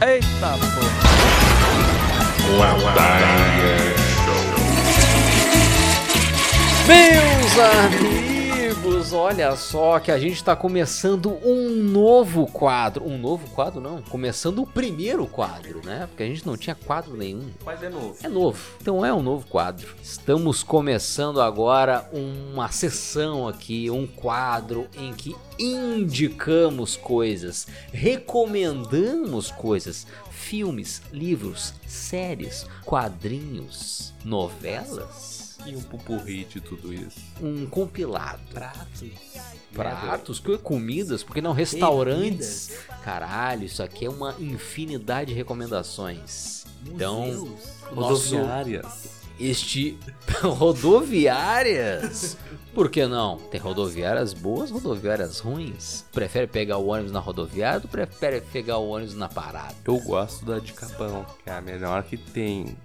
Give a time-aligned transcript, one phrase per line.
[0.00, 1.08] Eita porra.
[6.86, 8.17] Meus amigos,
[9.12, 13.06] olha só que a gente tá começando um novo quadro.
[13.06, 14.02] Um novo quadro, não.
[14.02, 16.06] Começando o primeiro quadro, né?
[16.08, 17.50] Porque a gente não tinha quadro nenhum.
[17.64, 18.16] Mas é novo.
[18.22, 19.94] É novo, então é um novo quadro.
[20.02, 31.02] Estamos começando agora uma sessão aqui, um quadro em que indicamos coisas, recomendamos coisas, filmes,
[31.12, 35.37] livros, séries, quadrinhos, novelas.
[35.66, 37.20] E um pupurri de tudo isso.
[37.42, 38.40] Um compilado.
[38.52, 39.02] Pratos.
[39.72, 42.70] Pratos, que- comidas, porque não restaurantes.
[43.04, 46.64] Caralho, isso aqui é uma infinidade de recomendações.
[46.86, 47.48] Então,
[47.92, 49.10] nosso Rodoviárias.
[49.38, 49.98] este
[50.42, 52.36] rodoviárias.
[52.74, 53.36] Por que não?
[53.38, 56.04] Tem rodoviárias boas, rodoviárias ruins.
[56.12, 59.74] Prefere pegar o ônibus na rodoviária ou prefere pegar o ônibus na parada?
[59.84, 62.76] Eu gosto da de Capão, que é a melhor que tem.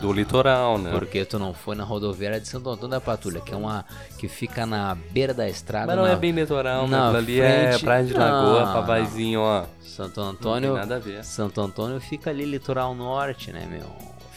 [0.00, 0.90] Do litoral, né?
[0.92, 3.84] Porque tu não foi na rodoviária de Santo Antônio da Patrulha, que é uma
[4.18, 5.86] que fica na beira da estrada.
[5.86, 6.96] Mas não na é bem litoral, né?
[6.96, 9.64] na Aquilo ali é frente- praia de lagoa, Não, papaizinho, ó.
[9.80, 10.70] Santo Não Antônio.
[10.72, 11.24] tem nada a ver.
[11.24, 13.86] Santo Antônio fica ali litoral norte, né, meu?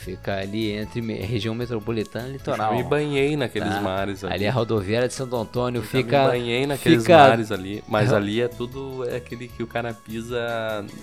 [0.02, 2.72] Fica ali entre me- região metropolitana e litoral.
[2.74, 3.82] Eu me banhei naqueles tá?
[3.82, 4.34] mares ali.
[4.34, 7.84] Ali é a rodoviária de Santo Antônio, Eu fica me banhei naqueles fica- mares ali,
[7.88, 10.40] mas ali é tudo é aquele que o cara pisa.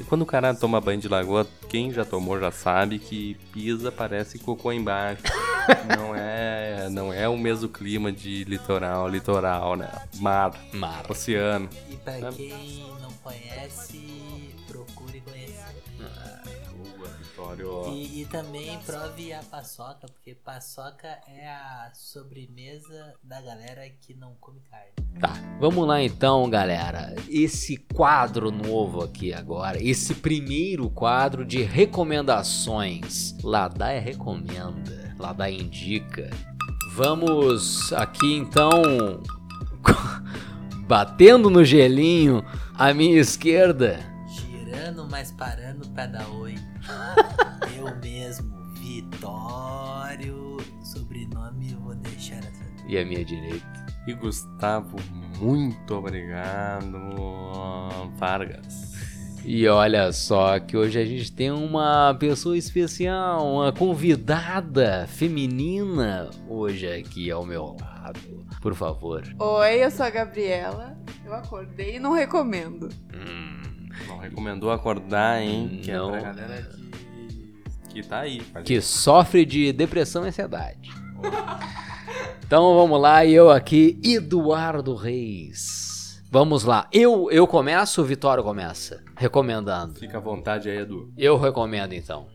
[0.08, 4.38] Quando o cara toma banho de lagoa, quem já tomou já sabe que pisa parece
[4.40, 5.22] cocô embaixo.
[5.96, 9.88] não é, não é o mesmo clima de litoral, litoral, né?
[10.16, 11.04] Mar, mar.
[11.08, 11.68] oceano.
[11.90, 14.00] E pra quem não conhece,
[17.90, 24.34] E, e também prove a paçoca, porque paçoca é a sobremesa da galera que não
[24.40, 24.92] come carne.
[25.18, 27.14] Tá, vamos lá então, galera.
[27.28, 33.34] Esse quadro novo aqui agora, esse primeiro quadro de recomendações.
[33.42, 36.30] Ladaia recomenda, Ladaia indica.
[36.94, 39.22] Vamos aqui então,
[40.86, 44.00] batendo no gelinho, à minha esquerda.
[44.28, 46.67] Girando, mas parando pra dar oi.
[47.76, 50.56] Eu mesmo, Vitório.
[50.82, 52.64] Sobrenome eu vou deixar essa.
[52.86, 53.86] E à minha direita.
[54.06, 54.96] E Gustavo,
[55.38, 56.98] muito obrigado.
[58.16, 58.88] Vargas.
[59.44, 66.86] E olha só que hoje a gente tem uma pessoa especial, uma convidada feminina hoje
[66.86, 68.20] aqui ao meu lado.
[68.60, 69.22] Por favor.
[69.38, 70.98] Oi, eu sou a Gabriela.
[71.24, 72.88] Eu acordei e não recomendo.
[73.14, 73.47] Hum,
[74.06, 75.80] Não recomendou acordar, hein?
[75.82, 76.14] Que Não.
[76.14, 76.70] é pra galera
[77.88, 78.40] que, que tá aí.
[78.64, 80.90] que sofre de depressão e ansiedade.
[82.46, 86.22] Então vamos lá, e eu aqui, Eduardo Reis.
[86.30, 86.86] Vamos lá.
[86.92, 89.02] Eu eu começo, o Vitório começa.
[89.16, 89.94] Recomendando.
[89.94, 91.10] Fica à vontade aí, Edu.
[91.16, 92.26] Eu recomendo então.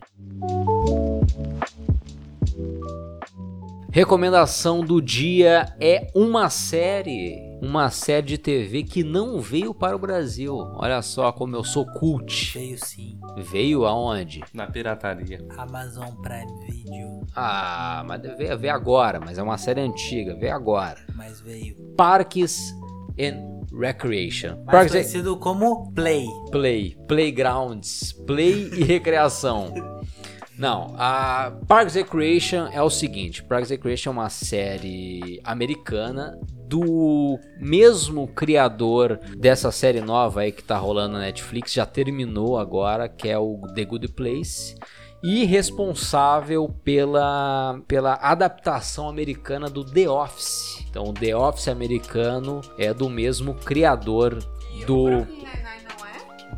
[3.91, 10.00] Recomendação do dia é uma série, uma série de TV que não veio para o
[10.00, 10.53] Brasil.
[10.75, 12.51] Olha só como eu sou cult.
[12.53, 13.18] Veio sim.
[13.38, 14.44] Veio aonde?
[14.53, 15.40] Na pirataria.
[15.57, 21.00] Amazon Prime Video, Ah, mas veio, veio agora, mas é uma série antiga, veio agora.
[21.16, 21.75] mas veio.
[21.96, 22.75] Parques
[23.18, 24.56] and Recreation.
[24.57, 26.28] Mais Parques and conhecido como Play.
[26.51, 29.74] Play, Playgrounds, Play e Recreação.
[30.57, 36.38] Não, a Parks and Recreation é o seguinte, Parks and Recreation é uma série americana
[36.74, 43.08] do mesmo criador dessa série nova aí que tá rolando na Netflix, já terminou agora,
[43.08, 44.76] que é o The Good Place.
[45.24, 50.84] E responsável pela, pela adaptação americana do The Office.
[50.90, 54.40] Então, o The Office americano é do mesmo criador
[54.88, 55.28] do?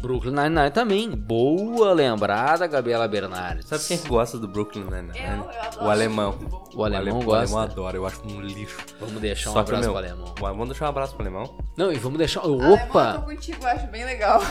[0.06, 1.10] Brooklyn Nine-Nine também.
[1.10, 3.66] Boa lembrada, Gabriela Bernardes.
[3.68, 5.18] Sabe quem gosta do Brooklyn Nine-Nine?
[5.20, 5.86] Eu, eu adoro.
[5.86, 6.36] O alemão.
[6.76, 7.40] O alemão o gosta.
[7.42, 8.78] alemão adora, eu acho um lixo.
[9.00, 10.26] Vamos deixar um Só abraço meu, pro alemão.
[10.38, 11.58] o- Vamos deixar um abraço pro alemão?
[11.76, 12.42] Não, e vamos deixar.
[12.42, 13.14] Alemão, eu tô Opa!
[13.26, 14.42] contigo, eu acho bem legal.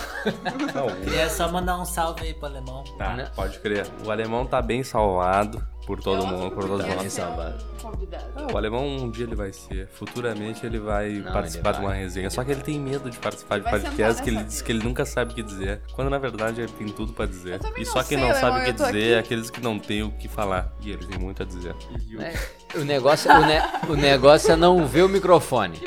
[0.74, 2.82] Não, E é só mandar um salve aí pro alemão.
[2.98, 3.30] tá, Né?
[3.36, 3.86] pode crer.
[4.04, 7.18] O alemão tá bem salvado por todo Eu mundo, por ele nós.
[7.18, 7.22] é.
[7.22, 9.88] Ah, o alemão um dia ele vai ser.
[9.88, 11.98] Futuramente ele vai Não, participar ele de uma vai.
[12.00, 12.30] resenha.
[12.30, 14.82] Só que ele tem medo de participar de Vai podcast, que ele diz que ele
[14.82, 15.80] nunca sabe o que dizer.
[15.92, 17.60] Quando na verdade ele tem tudo pra dizer.
[17.76, 20.10] E só quem sei, não sabe o que dizer é aqueles que não têm o
[20.12, 20.72] que falar.
[20.80, 21.74] E ele tem muito a dizer.
[22.18, 22.34] É,
[22.78, 25.80] o negócio, o, ne- o negócio é não ver o microfone.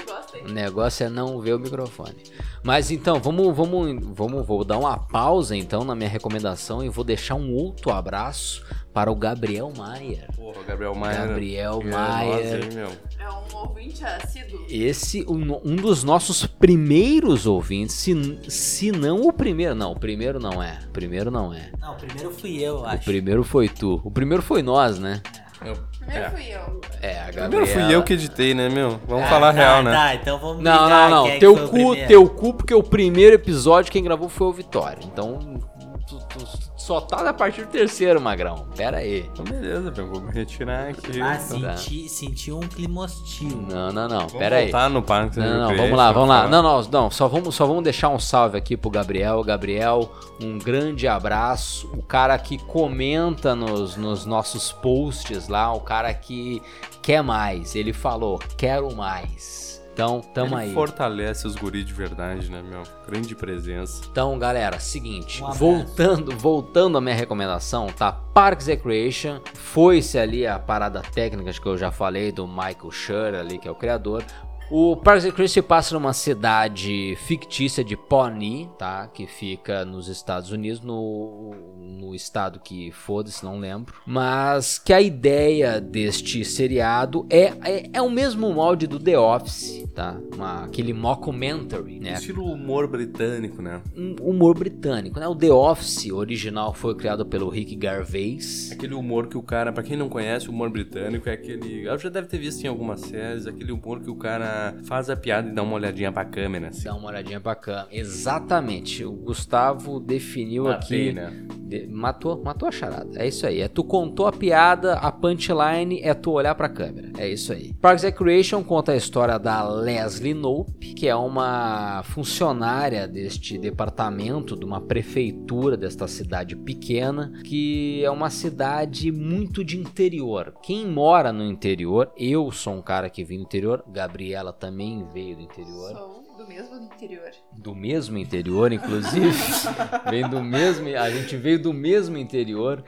[0.48, 2.16] O negócio é não ver o microfone.
[2.64, 7.04] Mas então, vamos, vamos, vamos, vou dar uma pausa então na minha recomendação e vou
[7.04, 8.64] deixar um outro abraço
[8.98, 10.26] para o Gabriel Maier.
[10.36, 11.28] Porra, Gabriel Maia.
[11.28, 12.88] Gabriel é hein, meu.
[13.20, 14.66] É um ouvinte assíduo.
[14.68, 20.40] Esse, um, um dos nossos primeiros ouvintes, se, se não o primeiro, não, o primeiro
[20.40, 21.70] não é, o primeiro não é.
[21.80, 23.04] Não, primeiro fui eu, O acho.
[23.06, 25.22] primeiro foi tu, o primeiro foi nós, né?
[25.64, 26.30] Eu- Primeiro é.
[26.32, 26.82] fui eu.
[27.00, 27.50] É, a Gabriela.
[27.50, 29.00] Primeiro fui eu que editei, né, meu?
[29.08, 29.92] Vamos Ah, falar tá, real, né?
[29.92, 31.24] Tá, então vamos Não, não, é não.
[31.26, 32.08] que Teu o cu, primeiro.
[32.08, 35.02] teu cu, porque o primeiro episódio quem gravou foi o Vitória.
[35.04, 35.60] Então,
[36.08, 38.66] tu, tu só tá a partir do terceiro, Magrão.
[38.76, 39.30] Pera aí.
[39.32, 40.08] Então, beleza, meu.
[40.08, 41.22] Vou me retirar aqui.
[41.22, 41.40] Ah, Tá.
[41.78, 43.50] senti, senti um clima hostil.
[43.70, 44.20] Não, não, não.
[44.20, 44.72] Vamos Pera aí.
[44.90, 46.48] no Parque Não, não, vamos lá, vamos lá.
[46.48, 49.44] Não, não, não, só vamos, só vamos deixar um salve aqui pro Gabriel.
[49.44, 50.12] Gabriel,
[50.42, 51.90] um grande abraço.
[51.94, 56.62] O cara que comenta nos, nos nossos posts lá, o cara que
[57.02, 57.76] quer mais.
[57.76, 59.67] Ele falou, quero mais.
[59.98, 60.74] Então, tamo Ele aí.
[60.76, 62.84] fortalece os guris de verdade, né, meu?
[63.08, 64.04] Grande presença.
[64.12, 68.12] Então, galera, seguinte, Um voltando, voltando à minha recomendação, tá?
[68.12, 73.58] Parks Recreation, foi-se ali a parada técnica que eu já falei do Michael Schur ali,
[73.58, 74.24] que é o criador.
[74.70, 79.08] O Parks Recreation se passa numa cidade fictícia de Pawnee, tá?
[79.08, 83.94] Que fica nos Estados Unidos, no, no estado que foda-se, não lembro.
[84.06, 89.86] Mas que a ideia deste seriado é, é, é o mesmo molde do The Office,
[89.96, 90.20] tá?
[90.36, 92.14] Uma, aquele mockumentary, né?
[92.16, 93.82] Estilo humor britânico, né?
[93.96, 95.28] um humor britânico, né?
[95.30, 98.70] O The Office original foi criado pelo Rick Gervais.
[98.74, 101.88] Aquele humor que o cara, pra quem não conhece, o humor britânico é aquele.
[101.88, 105.16] Eu já deve ter visto em algumas séries, aquele humor que o cara faz a
[105.16, 106.84] piada e dá uma olhadinha pra câmera, assim.
[106.84, 107.88] Dá uma olhadinha bacana.
[107.92, 109.04] Exatamente.
[109.06, 111.14] O Gustavo definiu Matei, aqui.
[111.14, 111.48] né?
[111.90, 113.12] Matou, matou a charada.
[113.16, 113.62] É isso aí.
[113.62, 117.12] É tu contou a piada, a punchline é tu olhar pra câmera.
[117.18, 117.74] É isso aí.
[117.74, 124.56] Parks and Recreation conta a história da Leslie Knope, que é uma funcionária deste departamento
[124.56, 130.54] de uma prefeitura desta cidade pequena, que é uma cidade muito de interior.
[130.62, 135.36] Quem mora no interior, eu sou um cara que vim do interior, Gabriela também veio
[135.38, 137.32] do interior Sou do mesmo interior.
[137.58, 139.38] do mesmo interior, inclusive.
[140.10, 142.84] vem do mesmo, a gente veio do mesmo interior.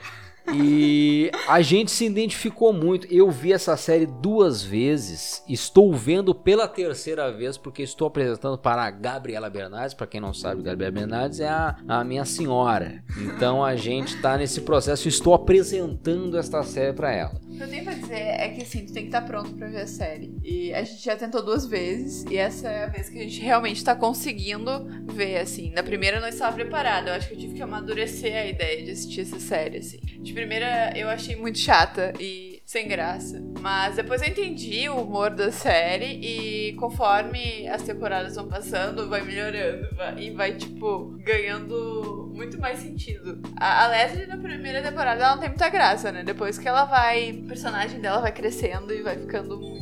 [0.54, 3.08] E a gente se identificou muito.
[3.12, 5.44] Eu vi essa série duas vezes.
[5.48, 9.94] Estou vendo pela terceira vez porque estou apresentando para a Gabriela Bernardes.
[9.94, 13.04] Para quem não sabe, Gabriela Bernardes é a, a minha senhora.
[13.18, 15.08] Então a gente está nesse processo.
[15.08, 17.40] Estou apresentando esta série para ela.
[17.48, 19.68] O que eu tenho pra dizer é que assim, tu tem que estar pronto pra
[19.68, 20.34] ver a série.
[20.44, 23.42] E a gente já tentou duas vezes, e essa é a vez que a gente
[23.42, 24.72] realmente tá conseguindo
[25.12, 25.72] ver, assim.
[25.72, 28.84] Na primeira eu não estava preparada, eu acho que eu tive que amadurecer a ideia
[28.84, 30.00] de assistir essa série, assim.
[30.30, 33.42] De primeira eu achei muito chata e sem graça.
[33.60, 39.24] Mas depois eu entendi o humor da série e conforme as temporadas vão passando, vai
[39.24, 43.42] melhorando vai- e vai, tipo, ganhando muito mais sentido.
[43.60, 46.24] A, a Leslie na primeira temporada ela não tem muita graça, né?
[46.24, 47.32] Depois que ela vai.
[47.32, 49.79] O personagem dela vai crescendo e vai ficando muito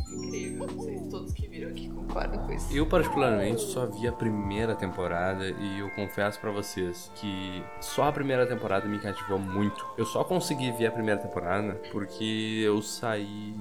[2.18, 2.76] concordam com isso.
[2.76, 8.12] Eu, particularmente, só vi a primeira temporada e eu confesso pra vocês que só a
[8.12, 9.86] primeira temporada me cativou muito.
[9.98, 13.56] Eu só consegui ver a primeira temporada porque eu saí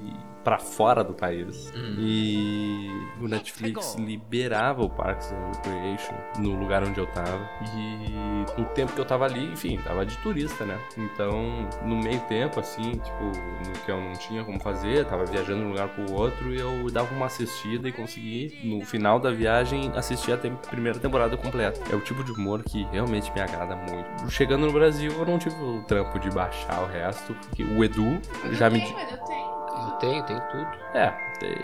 [0.47, 2.89] pra fora do país e
[3.21, 7.41] o Netflix liberava o Parks and Recreation no lugar onde eu tava
[7.77, 10.79] e no tempo que eu tava ali, enfim, tava de turista, né?
[10.97, 15.63] Então, no meio tempo, assim, tipo, no que eu não tinha como fazer, tava viajando
[15.63, 19.33] de um lugar pro outro e eu dava uma assistida e consegui, no final da
[19.33, 21.81] viagem, assistir a tem- primeira temporada completa.
[21.93, 24.31] É o tipo de humor que realmente me agrada muito.
[24.31, 28.21] Chegando no Brasil, eu não tive o trampo de baixar o resto, porque o Edu
[28.53, 28.79] já me.
[28.81, 30.17] Eu tenho, eu tenho.
[30.19, 30.67] Eu tenho, tudo.
[30.95, 31.13] É,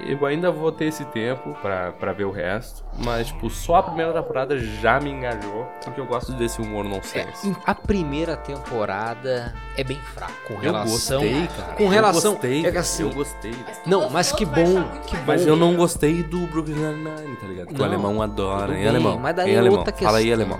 [0.07, 3.83] eu ainda vou ter esse tempo pra, pra ver o resto, mas, tipo, só a
[3.83, 7.50] primeira temporada já me engajou, porque eu gosto desse humor nonsense.
[7.50, 11.21] É, a primeira temporada é bem fraca com Eu relação.
[11.23, 11.73] gostei, cara.
[11.75, 12.33] Com relação.
[12.33, 13.54] Eu gostei, é assim, eu gostei.
[13.87, 15.49] Não, mas que bom, que mais Mas bom.
[15.49, 17.66] eu não gostei do Brooklyn Nine-Nine, tá ligado?
[17.69, 18.73] Que o alemão adora.
[18.73, 19.19] bem, alemão.
[19.19, 19.78] Mas daí em é alemão.
[19.78, 20.09] outra questão.
[20.09, 20.59] Fala aí, alemão.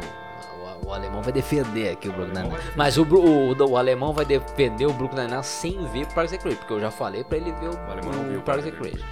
[0.93, 2.63] O, alemão vai defender aqui o Brooklyn Nine-Nine.
[2.77, 6.37] Mas o, o, o alemão vai defender o Brooklyn Nine-Nine sem ver o Parks and
[6.37, 8.67] Recreation, porque eu já falei pra ele ver o, alemão não viu o o Parks
[8.67, 9.07] and Recreation.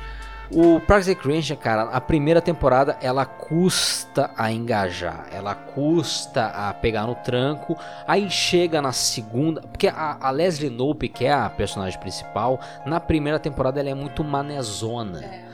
[0.52, 6.74] O Parks and Recreation, cara, a primeira temporada ela custa a engajar, ela custa a
[6.74, 7.78] pegar no tranco.
[8.06, 13.00] Aí chega na segunda, porque a, a Leslie Knope, que é a personagem principal, na
[13.00, 15.24] primeira temporada ela é muito manezona.
[15.24, 15.49] É.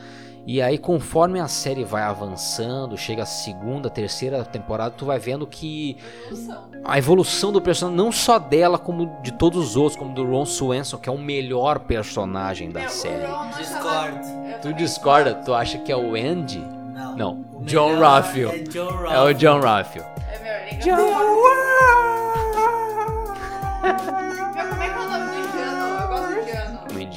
[0.49, 5.45] E aí, conforme a série vai avançando, chega a segunda, terceira temporada, tu vai vendo
[5.45, 5.97] que
[6.31, 6.69] Evolução.
[6.85, 10.45] a evolução do personagem, não só dela, como de todos os outros, como do Ron
[10.45, 13.27] Swanson, que é o melhor personagem da Meu, o série.
[13.57, 14.19] Discordo.
[14.53, 15.35] eu Tu discorda?
[15.35, 16.59] Tu acha que é o Andy?
[16.59, 18.51] Não, Não, O John Raphael.
[18.51, 19.05] É, John.
[19.05, 20.05] É o John Raphael.
[20.31, 20.95] É meu, liga
[24.17, 24.26] Meu,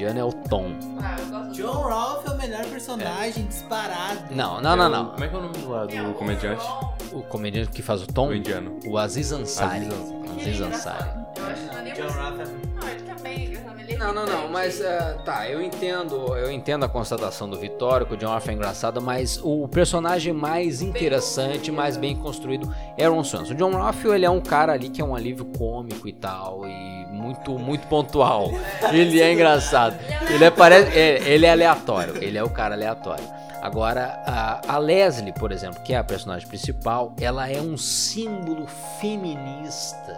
[0.00, 0.11] indiano.
[0.11, 0.73] O indiano é o Tom.
[1.02, 4.35] Ah, eu gosto do John Rolfe é o melhor personagem disparado.
[4.35, 5.07] Não, não, não, É não.
[5.11, 6.64] Como é que é o nome do, do comediante?
[7.12, 8.78] O comediante que faz o Tom, O indiano.
[8.87, 9.87] o Aziz Ansari.
[9.87, 10.40] Aziz Ansari.
[10.40, 11.11] Aziz é Ansari.
[11.37, 12.49] Eu acho que não é nem John por- Raphael.
[12.80, 13.50] Não, ele também
[13.99, 18.14] Não, não, não, mas eh, tá, eu entendo, eu entendo a constatação do Vitório, que
[18.14, 23.25] o John Arthur é engraçado, mas o personagem mais interessante, mais bem construído é Aaron
[23.25, 23.52] Swanson.
[23.52, 26.66] O John Raphael, ele é um cara ali que é um alívio cômico e tal,
[26.66, 28.50] e muito, muito pontual.
[28.92, 29.97] Ele é engraçado.
[30.30, 33.25] Ele é, parece, é, ele é aleatório, ele é o cara aleatório.
[33.61, 38.66] Agora, a, a Leslie, por exemplo, que é a personagem principal, ela é um símbolo
[38.99, 40.16] feminista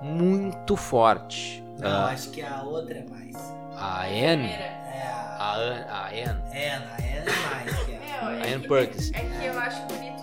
[0.00, 1.65] muito forte.
[1.78, 3.36] Não, Ah, acho que a outra é mais.
[3.76, 6.86] a Anne, É a a, Anne, a Anne, Anna.
[6.90, 7.98] A Anna é mais que a...
[7.98, 9.10] Meu, a é Anne Perkins.
[9.12, 10.15] É que eu acho bonito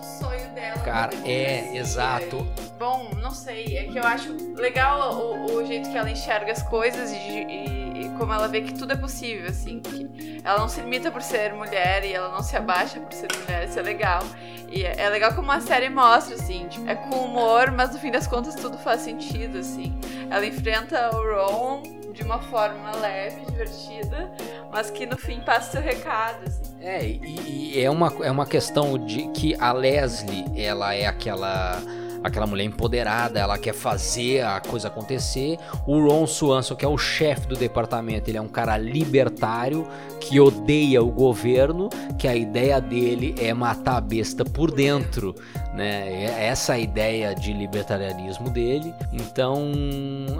[0.63, 0.79] dela.
[0.83, 2.47] Cara, é, exato.
[2.79, 3.77] Bom, não sei.
[3.77, 7.83] É que eu acho legal o, o jeito que ela enxerga as coisas e, e-
[8.05, 9.79] e como ela vê que tudo é possível, assim.
[9.79, 13.27] Que ela não se limita por ser mulher e ela não se abaixa por ser
[13.41, 13.65] mulher.
[13.67, 14.21] Isso é legal.
[14.69, 16.67] E é, é legal como a série mostra, assim.
[16.67, 19.93] tipo, é com humor, mas no fim das contas tudo faz sentido, assim.
[20.31, 24.31] Ela enfrenta o Ron de uma forma leve, divertida,
[24.71, 26.75] mas que no fim passa seu recado, assim.
[26.79, 31.81] É, e, e é, uma, é uma questão de que a Leslie, ela é aquela
[32.23, 35.57] aquela mulher empoderada, ela quer fazer a coisa acontecer.
[35.85, 39.87] O Ron Swanson, que é o chefe do departamento, ele é um cara libertário
[40.19, 45.35] que odeia o governo, que a ideia dele é matar a besta por dentro,
[45.73, 46.23] né?
[46.23, 48.93] É essa a ideia de libertarianismo dele.
[49.11, 49.71] Então,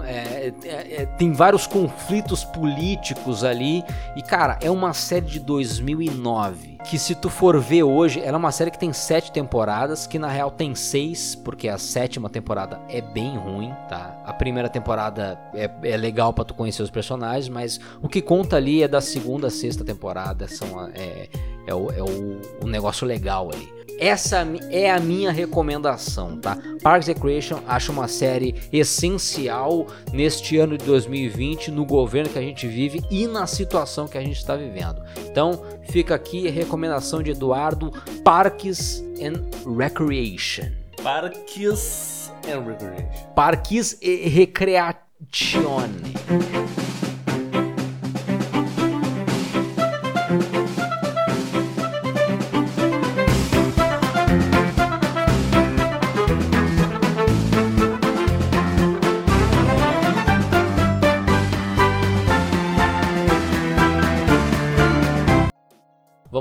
[0.04, 3.84] é, é- é- tem vários conflitos políticos ali.
[4.16, 8.38] E, cara, é uma série de 2009 que, se tu for ver hoje, ela é
[8.38, 12.80] uma série que tem sete temporadas, que na real tem seis, porque a sétima temporada
[12.88, 14.22] é bem ruim, tá?
[14.24, 18.56] A primeira temporada é, é legal pra tu conhecer os personagens, mas o que conta
[18.56, 21.28] ali é da segunda a sexta temporada, são é,
[21.66, 23.83] é, o, é o, o negócio legal ali.
[23.98, 26.58] Essa é a minha recomendação, tá?
[26.82, 32.42] Parks and Recreation acho uma série essencial neste ano de 2020, no governo que a
[32.42, 35.02] gente vive e na situação que a gente está vivendo.
[35.30, 39.42] Então, fica aqui a recomendação de Eduardo, Parques and
[39.76, 40.70] Recreation.
[41.02, 43.32] Parques and Recreation.
[43.34, 46.14] Parques e Recreazione.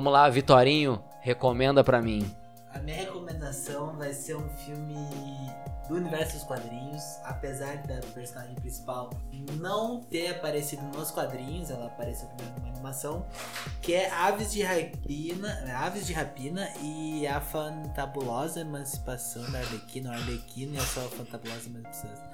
[0.03, 2.29] Vamos lá, Vitorinho, recomenda pra mim.
[2.73, 4.97] A minha recomendação vai ser um filme
[5.87, 9.09] do universo dos quadrinhos, apesar da personagem principal
[9.59, 13.25] não ter aparecido nos quadrinhos, ela apareceu primeiro numa animação,
[13.81, 20.13] que é Aves de Rapina, Aves de Rapina e a Fantabulosa Emancipação da Arlequina, o
[20.13, 22.33] Arlequina e a sua Fantabulosa Emancipação.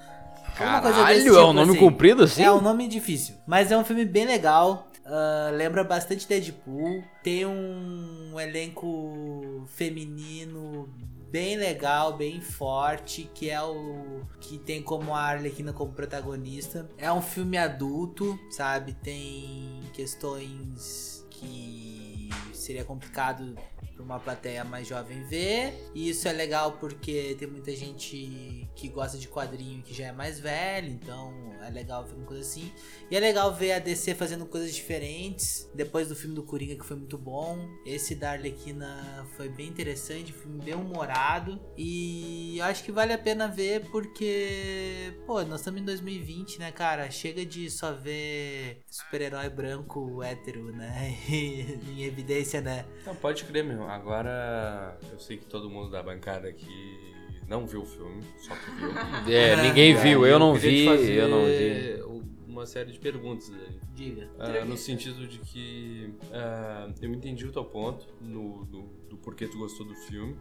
[0.56, 1.80] Caralho, é um tipo, nome assim.
[1.80, 2.44] comprido assim?
[2.44, 4.88] É um nome difícil, mas é um filme bem legal.
[5.06, 7.04] ah, lembra bastante Deadpool.
[7.24, 10.90] Tem um elenco feminino
[11.32, 16.90] bem legal, bem forte, que é o que tem como a Arlequina como protagonista.
[16.98, 18.94] É um filme adulto, sabe?
[18.94, 23.56] Tem questões que seria complicado
[24.00, 25.74] para uma plateia mais jovem ver.
[25.94, 30.12] E isso é legal porque tem muita gente que gosta de quadrinho que já é
[30.12, 32.72] mais velho, então é legal ver uma coisa assim.
[33.12, 35.70] E é legal ver a DC fazendo coisas diferentes.
[35.74, 37.58] Depois do filme do Coringa, que foi muito bom.
[37.86, 41.60] Esse da Arlequina foi bem interessante, filme bem humorado.
[41.78, 46.72] E eu acho que vale a pena ver porque, pô, nós estamos em 2020, né,
[46.72, 47.12] cara?
[47.12, 51.18] Chega de só ver super-herói branco hétero, né?
[51.30, 52.86] em evidência, né?
[53.06, 53.89] Não, pode crer, meu.
[53.90, 57.16] Agora, eu sei que todo mundo da bancada aqui
[57.48, 58.72] não viu o filme, só tu
[59.26, 59.34] viu.
[59.36, 62.09] É, ninguém viu, eu não vi, eu não vi.
[62.60, 63.80] Uma série de perguntas aí.
[63.96, 64.30] Diga.
[64.38, 69.48] Ah, no sentido de que ah, eu entendi o teu ponto no, no- do porquê
[69.48, 70.38] tu gostou do filme,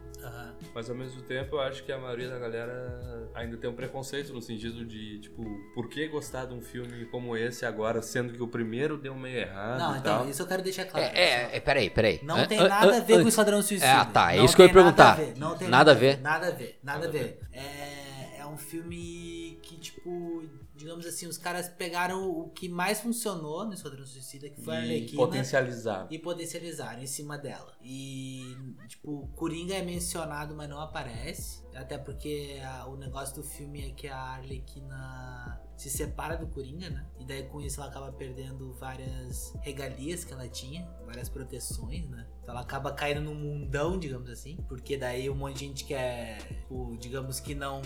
[0.75, 4.33] mas ao mesmo tempo eu acho que a maioria da galera ainda tem um preconceito
[4.33, 5.43] no sentido de, tipo,
[5.75, 9.39] por que gostar de um filme como esse agora, sendo que o primeiro deu meio
[9.39, 10.29] errado Não, e então, tal.
[10.29, 11.07] isso eu quero deixar claro.
[11.07, 12.19] É, é, é, peraí, peraí.
[12.25, 14.01] Não tem nada a ver com o Esquadrão Suicida.
[14.01, 15.13] Ah, tá, é isso que eu ia tem nada perguntar.
[15.13, 16.21] a ver, Não tem Nada a ver?
[16.21, 17.39] Nada a ver, nada a ver.
[17.53, 20.43] É, é um filme que, tipo,
[20.79, 24.81] digamos assim, os caras pegaram o que mais funcionou no Esquadrão Suicida, que foi a
[24.81, 25.23] E Arlequina.
[25.23, 26.07] potencializar.
[26.11, 27.77] E potencializaram em cima dela.
[27.83, 28.57] E,
[28.87, 31.63] tipo, Coringa é mencionado, mas não aparece.
[31.75, 36.91] Até porque a- o negócio do filme é que a Arlequina se separa do Coringa,
[36.91, 37.07] né?
[37.21, 42.27] E daí com isso ela acaba perdendo várias regalias que ela tinha, várias proteções, né?
[42.43, 44.57] Então ela acaba caindo num mundão, digamos assim.
[44.69, 47.81] Porque daí um monte de gente que é, tipo, digamos que não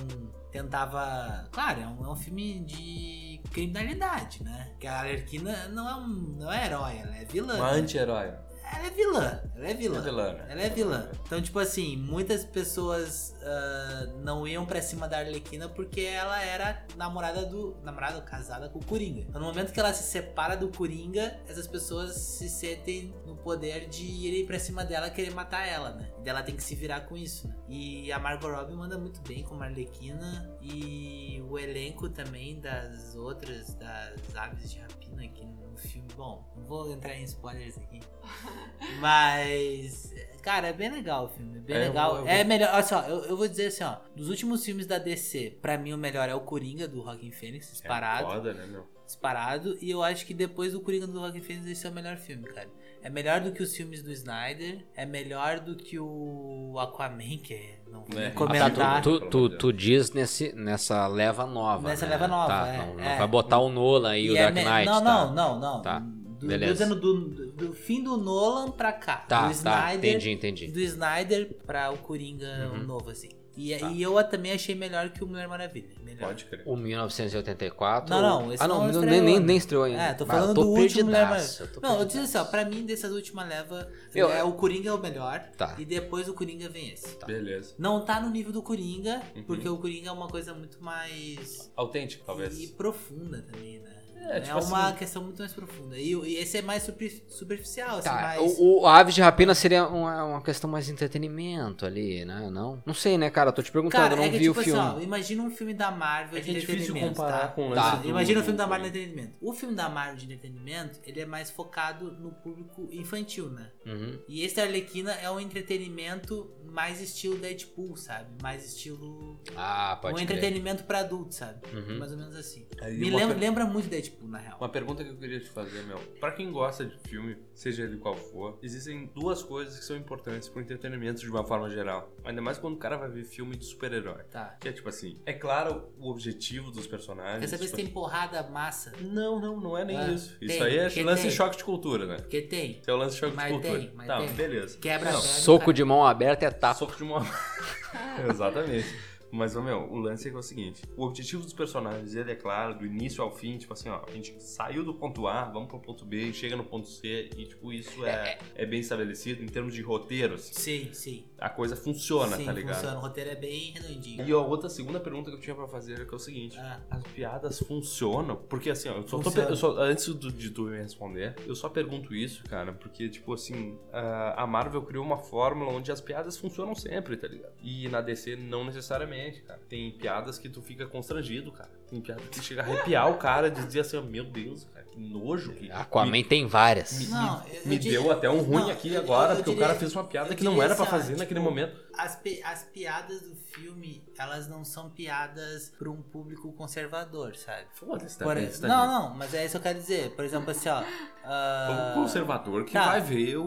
[0.51, 1.49] tentava.
[1.53, 4.73] Claro, é um, é um filme de criminalidade, né?
[4.81, 7.57] Que a Arlequina não é um não é herói, ela é vilã.
[7.57, 8.33] Uma anti-herói.
[8.75, 9.99] Ela é vilã, ela é vilã.
[9.99, 10.47] É vilã, né?
[10.49, 11.11] Ela é vilã.
[11.27, 16.85] Então, tipo assim, muitas pessoas ah, não iam pra cima da Arlequina porque ela era
[16.97, 17.77] namorada do.
[17.83, 19.21] namorada casada com o Coringa.
[19.21, 23.89] Então, no momento que ela se separa do Coringa, essas pessoas se sentem no poder
[23.89, 26.09] de irem pra cima dela e querer matar ela, né?
[26.25, 27.55] E ela tem que se virar com isso, né?
[27.69, 30.51] E a Margot Robbie manda muito bem como Arlequina.
[30.61, 36.09] E o elenco também das outras, das aves de rapina aqui no filme.
[36.17, 38.01] Bom, não vou entrar em spoilers aqui.
[39.01, 41.59] Mas, cara, é bem legal o filme.
[41.61, 42.11] Bem É, eu legal.
[42.11, 42.71] vou- eu É vou- melhor.
[42.75, 43.97] Olha só, eu, eu vou dizer assim, ó.
[44.17, 47.71] Dos últimos filmes da DC, pra mim o melhor é o Coringa do Rockin' Phoenix,
[47.71, 48.27] disparado.
[48.31, 48.91] É foda, né, meu?
[49.05, 49.77] disparado.
[49.83, 52.45] E eu acho que depois do Coringa do Rockin' Phoenix esse é o melhor filme,
[52.45, 52.69] cara.
[53.03, 54.87] É melhor do que os filmes do Snyder.
[54.95, 58.29] É melhor do que o Aquaman, que é- não vou É.
[58.29, 59.03] Ah, tá, comentar.
[59.03, 61.89] tu, tu, tu, de tu diz nesse, nessa leva nova.
[61.89, 62.13] Nessa né?
[62.13, 63.19] leva nova, Tá, é, não, é.
[63.19, 64.87] vai botar o Nolan e, o é Dark me- Knight.
[64.87, 65.27] Não, tá?
[65.27, 65.83] não, não, não.
[65.83, 66.03] Tá.
[66.43, 66.67] Do, Beleza.
[66.67, 69.17] tô dizendo do, do, do fim do Nolan pra cá.
[69.29, 69.53] Tá, do tá,
[69.95, 70.67] Snyder, entendi, entendi.
[70.69, 72.83] Do Snyder pra o Coringa Uhum.
[72.85, 73.29] novo, assim.
[73.55, 73.91] E, Tá.
[73.91, 75.91] e eu também achei melhor que o Mulher Maravilha.
[76.03, 76.29] Melhor.
[76.29, 76.63] Pode crer.
[76.65, 78.09] O 1984.
[78.09, 79.47] Não, não, esse ah, não, não nem, estreou nem, ainda.
[79.47, 80.03] nem estreou ainda.
[80.03, 81.57] É, tô eu falando do último Mulher Maravilha.
[81.61, 84.53] eu tô Não, eu disse assim, ó, pra mim, dessas últimas leva, Eu- é, o
[84.53, 85.41] Coringa é o melhor.
[85.57, 85.77] Tá.
[85.79, 87.19] E depois o Coringa vem esse.
[87.27, 87.75] Beleza.
[87.79, 89.43] Não tá no nível do Coringa, Uhum.
[89.45, 91.71] porque o Coringa é uma coisa muito mais.
[91.77, 92.59] Autêntico, talvez.
[92.59, 93.91] E profunda também, né?
[94.25, 95.99] É, É, tipo uma assim- questão muito mais profunda.
[95.99, 98.41] E, e esse é mais super- superficial, assim, Tá, mais.
[98.59, 102.49] o, o Aves de Rapina seria uma, uma questão mais entretenimento ali, né?
[102.51, 102.83] Não?
[102.87, 103.53] Não sei, né, cara?
[103.53, 104.79] Tô te perguntando, Cara, eu não é que, vi tipo o filme.
[104.81, 107.49] assim, ó, imagina um filme da Marvel É de é difícil entretenimento, comparar tá?
[107.49, 107.97] com o Tá.
[107.97, 109.35] do- Imagina o filme da Marvel de entretenimento.
[109.41, 113.71] O filme da Marvel de entretenimento, ele é mais focado no público infantil, né?
[113.85, 114.19] Uhum.
[114.29, 118.31] E esse da Arlequina é um entretenimento mais estilo Deadpool, sabe?
[118.43, 119.41] Mais estilo.
[119.57, 120.25] Ah, um pode crer.
[120.25, 121.61] entretenimento pra adulto, sabe?
[121.73, 121.99] Uhum.
[121.99, 122.67] Mais ou menos assim.
[122.81, 124.57] Aí Me uma lembra, per- lembra muito Deadpool, na real.
[124.59, 125.99] Uma pergunta que eu queria te fazer, meu.
[126.21, 130.49] Pra quem gosta de filme, seja ele qual for, existem duas coisas que são importantes
[130.49, 132.13] pro entretenimento de uma forma geral.
[132.25, 134.23] Ainda mais quando o cara vai ver filme de super-herói.
[134.31, 134.57] Tá.
[134.61, 137.41] Que é tipo assim, é claro o objetivo dos personagens.
[137.41, 138.93] Quer saber se tipo tem porrada massa?
[139.01, 140.39] Não, não, não é nem Ah, isso.
[140.39, 141.31] tem, Isso aí é porque lance tem.
[141.31, 142.17] de choque de cultura, né?
[142.17, 142.79] Porque tem.
[142.81, 143.79] Isso é o lance de choque Mas de cultura.
[143.79, 144.29] tem, mas tá, tem.
[144.33, 144.79] beleza.
[144.79, 145.73] Quebra Não, perna, Soco cara.
[145.73, 146.79] de mão aberta é tapa.
[146.79, 147.23] Soco de mão.
[148.31, 149.13] Exatamente.
[149.31, 152.35] Mas, meu, o lance é, que é o seguinte: o objetivo dos personagens, ele é
[152.35, 155.69] claro, do início ao fim, tipo assim, ó, a gente saiu do ponto A, vamos
[155.69, 159.47] pro ponto B, chega no ponto C, e, tipo, isso é, é bem estabelecido em
[159.47, 160.43] termos de roteiros.
[160.43, 161.25] Sim, sim.
[161.43, 162.75] A coisa funciona, sim, tá ligado?
[162.77, 162.99] funciona.
[162.99, 164.27] O roteiro é bem redondinho.
[164.29, 166.57] E a outra segunda pergunta que eu tinha pra fazer é que é o seguinte:
[166.59, 166.81] Ah.
[166.91, 168.37] as piadas funcionam?
[168.37, 171.55] Porque assim, ó, eu só tô, eu só- antes do- de tu me responder, eu
[171.55, 176.01] só pergunto isso, cara, porque tipo assim, a a Marvel criou uma fórmula onde as
[176.01, 177.53] piadas funcionam sempre, tá ligado?
[177.63, 179.61] E na DC não necessariamente, cara.
[179.69, 181.71] Tem piadas que tu fica constrangido, cara.
[181.93, 184.87] Tem piadas que chega a arrepiar o cara de dizer assim, ó, meu Deus, cara,
[184.87, 186.99] que nojo que Aquaman me- tem várias.
[186.99, 189.33] me, Não, me- eu- me eu diria- deu até um ruim não, aqui eu- agora,
[189.33, 190.99] eu porque o diria- cara fez uma piada eu que não era pra assim, ó,
[190.99, 191.77] fazer naquele tipo, momento.
[191.99, 197.67] As, pi- as piadas do filme, elas não são piadas pra um público conservador, sabe?
[197.75, 198.49] Foda-se, Por- também.
[198.51, 200.11] tá não, não, mas é isso que eu quero dizer.
[200.13, 200.83] Por exemplo, assim, ó.
[201.25, 202.87] ah, O conservador que tá.
[202.87, 203.45] vai ver o,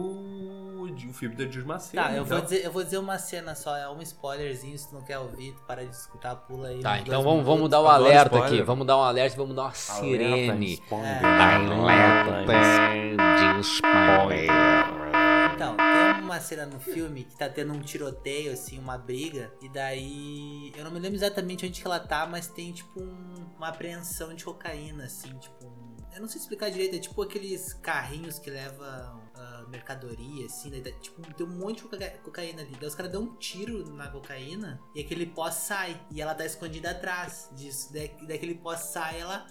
[0.92, 2.02] o filme da Macedo.
[2.02, 2.48] Tá, eu vou, então.
[2.48, 5.52] dizer, eu vou dizer uma cena só, é um spoilerzinho, se tu não quer ouvir,
[5.52, 6.80] tu para de escutar, pula aí.
[6.80, 8.54] Tá, então vamos, vamos dar o Adoro alerta spoiler.
[8.58, 8.62] aqui.
[8.62, 10.72] Vamos dar um alerta e vamos dar uma sirene.
[10.74, 11.24] spoiler.
[11.24, 12.44] Alerta
[13.54, 14.50] de spoiler.
[15.54, 19.68] Então, tem uma cena no filme que tá tendo um tiroteio, assim, uma briga, e
[19.70, 20.72] daí.
[20.76, 24.34] Eu não me lembro exatamente onde que ela tá, mas tem tipo um- uma apreensão
[24.34, 25.96] de cocaína, assim, tipo um.
[26.14, 29.20] Eu não sei explicar direito, é tipo aqueles carrinhos que levam
[29.68, 32.76] mercadoria, assim, tá- tipo, tem um monte de coca- cocaína ali.
[32.78, 36.00] Daí os caras dão um tiro na cocaína e aquele pó sai.
[36.10, 37.92] E ela tá escondida atrás disso.
[37.92, 39.46] Daí, daí aquele pó sai, ela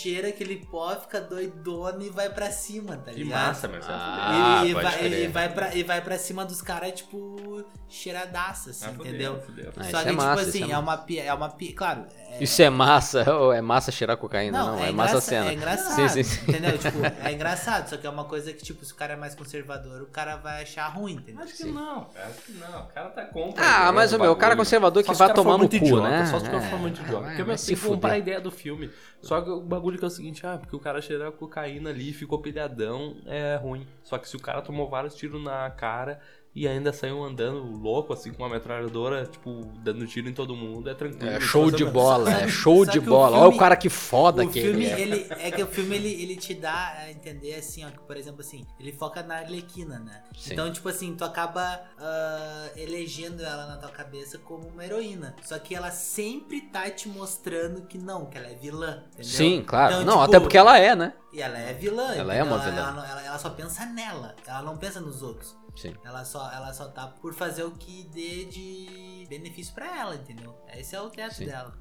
[0.00, 3.46] cheira aquele pó, fica doidona e vai pra cima, tá Que ligado?
[3.48, 6.92] massa, mas é Ah, e, e vai, e, pra, e vai pra cima dos caras,
[6.92, 9.40] tipo, cheiradaça, assim, Ah, fudeu, entendeu?
[9.42, 9.72] fudeu.
[9.76, 12.04] Ah, Só isso que, é tipo massa, assim, é é, uma é uma pi- Claro,
[12.40, 14.58] Isso é massa, ou é massa cheirar cocaína?
[14.58, 15.50] Não, é, massa engraça- cena.
[15.50, 15.94] É engraçado.
[15.94, 16.50] Sim, sim, sim.
[16.50, 16.78] Entendeu?
[16.80, 19.34] Tipo, é engraçado, só que é uma coisa que, tipo, se o cara é mais
[19.34, 21.42] conservador, o cara vai achar ruim, entendeu?
[21.42, 22.80] Acho que não, cara, acho que não.
[22.82, 23.64] O cara tá contra.
[23.64, 24.58] Ah, mas o meu, o cara bagulho.
[24.64, 26.26] conservador que vai for tomar no cu, idiota, né?
[26.26, 27.26] Só se o cara É, for muito idiota.
[27.26, 28.90] Porque que comprar a ideia do filme.
[29.22, 32.12] Só que o bagulho que é o seguinte, ah, porque o cara cheirou cocaína ali
[32.12, 33.86] ficou pilhadão, é ruim.
[34.02, 36.20] Só que se o cara tomou vários tiros na cara
[36.54, 40.90] e ainda saiu andando louco, assim, com uma metralhadora, tipo, dando tiro em todo mundo,
[40.90, 41.30] é tranquilo.
[41.30, 43.28] É show de bola, é show de que o bola.
[43.36, 45.00] filme- Olha o cara que foda O que filme, ele é.
[45.00, 48.16] ele, é que o filme, ele, ele te dá a entender, assim, ó, que, por
[48.16, 50.22] exemplo, assim, ele foca na Arlequina, né?
[50.36, 50.52] Sim.
[50.54, 55.36] Então, tipo assim, tu acaba ah, elegendo ela na tua cabeça como uma heroína.
[55.44, 59.24] Só que ela sempre tá te mostrando que não, que ela é vilã, entendeu?
[59.30, 59.92] Sim, claro.
[59.94, 61.12] Então, não, tipo, até porque ela é, né?
[61.32, 62.12] E ela é vilã.
[62.14, 62.76] Ela é uma vilã.
[62.88, 65.56] Ela, ela- ela só pensa nela, ela não pensa nos outros.
[65.76, 65.94] Sim.
[66.04, 70.54] Ela só, ela só tá por fazer o que dê de benefício pra ela, entendeu?
[70.76, 71.46] Esse é o teto Sim.
[71.46, 71.72] dela.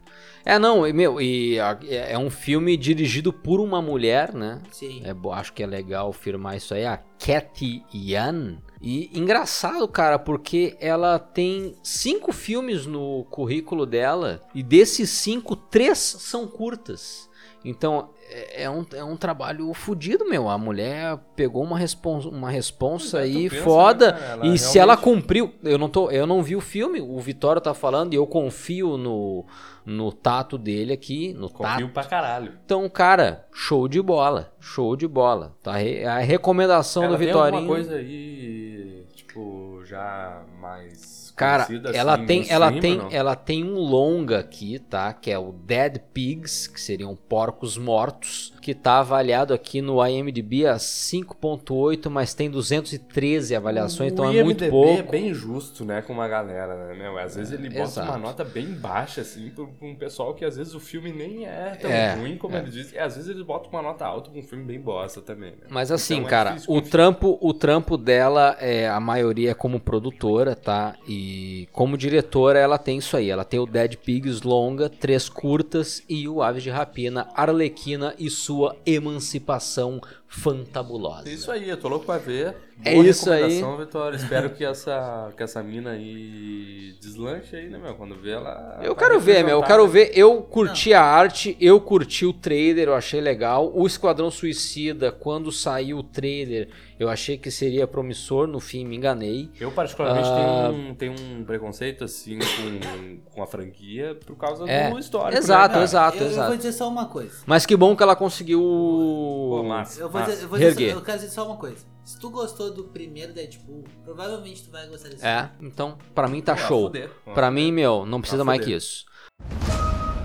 [0.45, 4.61] É, não, e, meu, e a- é é um filme dirigido por uma mulher, né?
[4.71, 5.01] Sim.
[5.03, 8.57] É, acho que é legal afirmar isso aí, a Cathy Yan.
[8.81, 15.97] E engraçado, cara, porque ela tem cinco filmes no currículo dela e desses cinco, três
[15.99, 17.28] são curtas.
[17.65, 20.47] Então é, é um, é um trabalho fodido, meu.
[20.49, 24.11] A mulher pegou uma responsa, uma responsa aí pensa, foda.
[24.37, 27.19] né, e se ela realmente- cumpriu, eu não, tô, eu não vi o filme, o
[27.19, 29.45] Vitório tá falando e eu confio no,
[29.85, 31.57] no tato dele aqui, no tato.
[31.73, 32.53] Confio pra caralho.
[32.63, 34.53] Então, cara, show de bola.
[34.59, 35.53] Show de bola.
[35.61, 35.73] Tá?
[36.07, 37.57] A recomendação Ela do tem Vitorinho.
[37.57, 43.07] alguma coisa aí, tipo, já mais Cara, ela assim, tem, ela mainstream tem, não?
[43.11, 45.13] ela tem um longa aqui, tá?
[45.13, 50.67] Que é o Dead Pigs, que seriam porcos mortos, que tá avaliado aqui no IMDb
[50.67, 54.99] a 5.8, mas tem 213 avaliações, então o é muito IMDb pouco.
[54.99, 57.17] é bem justo, né, com uma galera, né, meu?
[57.17, 58.09] Às vezes ele bota exato.
[58.09, 61.75] uma nota bem baixa, assim, pra um pessoal que às vezes o filme nem é
[61.81, 62.59] tão É, ruim como é.
[62.59, 62.91] ele diz.
[62.93, 65.67] E às vezes eles botam uma nota alta pra um filme bem bosta também, né?
[65.69, 66.81] Mas assim, Então é cara, o confiar.
[66.81, 70.95] trampo, o trampo dela é a maioria é como produtora, tá?
[71.07, 71.28] E
[71.71, 76.27] como diretora ela tem isso aí, ela tem o Dead Pigs longa, três curtas e
[76.27, 81.27] o Aves de Rapina, Arlequina e sua emancipação fantabulosa.
[81.27, 82.55] É isso aí, eu tô louco pra ver.
[82.85, 83.61] É Boa isso aí.
[83.77, 84.15] Vitória.
[84.15, 87.93] Espero que essa, que essa mina aí deslanche aí, né, meu?
[87.95, 88.79] Quando vê ela.
[88.81, 89.57] Eu vai quero ver, meu.
[89.57, 90.11] Eu quero ver.
[90.13, 93.69] Eu curti a arte, eu curti o trailer, eu achei legal.
[93.75, 98.47] O Esquadrão Suicida, quando saiu o trailer, eu achei que seria promissor.
[98.47, 99.49] No fim, me enganei.
[99.59, 100.69] Eu, particularmente, Ah.
[100.71, 105.37] tenho, um, tenho um preconceito, assim, com, com a franquia por causa É, do histórico.
[105.37, 106.47] exato, né, exato, eu, eu exato.
[106.47, 107.33] vou dizer só uma coisa.
[107.45, 108.59] Mas que bom que ela conseguiu.
[108.59, 110.31] Pô, massa, Eu vou, massa.
[110.33, 111.85] dizer, eu, vou dizer, eu quero dizer só uma coisa.
[112.03, 116.41] Se tu gostou do primeiro Deadpool, provavelmente tu vai gostar desse É, então, pra mim
[116.41, 116.83] tá Pô, show.
[116.87, 117.11] fuder.
[117.35, 119.05] Pra mim, meu, não precisa Ah, mais que isso.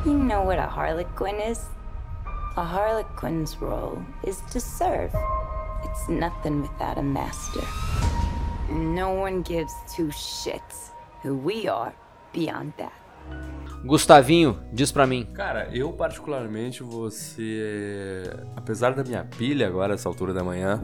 [0.06, 1.60] You know what a harlequin is?
[2.56, 5.10] A harlequin's role is to serve.
[5.84, 7.62] It's nothing without a master.
[8.70, 10.90] No one gives two shits
[11.22, 11.92] who we are
[12.32, 12.92] beyond that.
[13.84, 15.26] Gustavinho, diz pra mim.
[15.34, 20.80] Cara, eu particularmente você, apesar da minha pilha agora essa altura da manhã,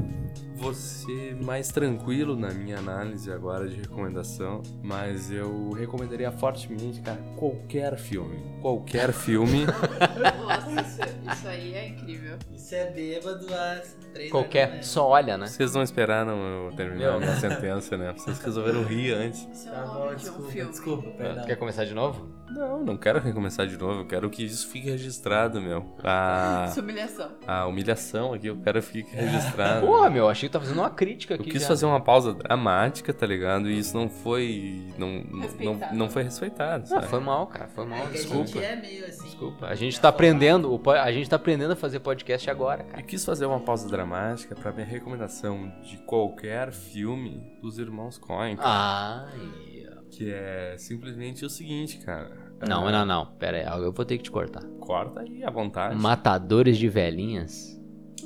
[0.61, 7.97] você mais tranquilo na minha análise agora de recomendação, mas eu recomendaria fortemente, cara, qualquer
[7.97, 9.65] filme, qualquer filme,
[10.41, 11.01] Nossa, isso,
[11.33, 12.37] isso aí é incrível.
[12.53, 15.47] Isso é bêbado às três Qualquer, só olha, né?
[15.47, 18.13] vocês não esperaram eu terminar a minha sentença, né?
[18.13, 19.49] Vocês resolveram rir antes.
[19.53, 20.71] Isso é Tá bom, de um desculpa, filme.
[20.71, 21.45] desculpa, perdão.
[21.47, 22.29] Quer começar de novo?
[22.51, 25.87] Não, não quero recomeçar de novo, eu quero que isso fique registrado, meu.
[26.03, 27.31] A, Essa humilhação.
[27.47, 29.87] a humilhação aqui, eu quero que fique registrado.
[29.87, 31.51] Porra, meu, achei que tá fazendo uma crítica Eu aqui.
[31.51, 31.69] quis já.
[31.69, 33.71] fazer uma pausa dramática, tá ligado?
[33.71, 34.85] E isso não foi.
[34.99, 35.97] Não, não, Respeitado.
[35.97, 36.95] não foi respeitado.
[36.95, 37.99] Ah, foi mal, cara, foi mal.
[37.99, 38.47] É que a Desculpa.
[38.47, 39.25] gente é meio assim.
[39.25, 39.67] Desculpa.
[39.67, 43.01] A gente tá aprendendo, o a gente tá aprendendo a fazer podcast agora, cara.
[43.03, 48.57] Eu quis fazer uma pausa dramática pra minha recomendação de qualquer filme dos irmãos Coen,
[48.61, 49.27] Ah.
[50.11, 52.51] que é simplesmente o seguinte, cara.
[52.69, 53.27] Não, Ah, não, não.
[53.39, 54.63] Pera aí, eu vou ter que te cortar.
[54.81, 55.95] Corta aí à vontade.
[55.97, 57.80] Matadores de velhinhas.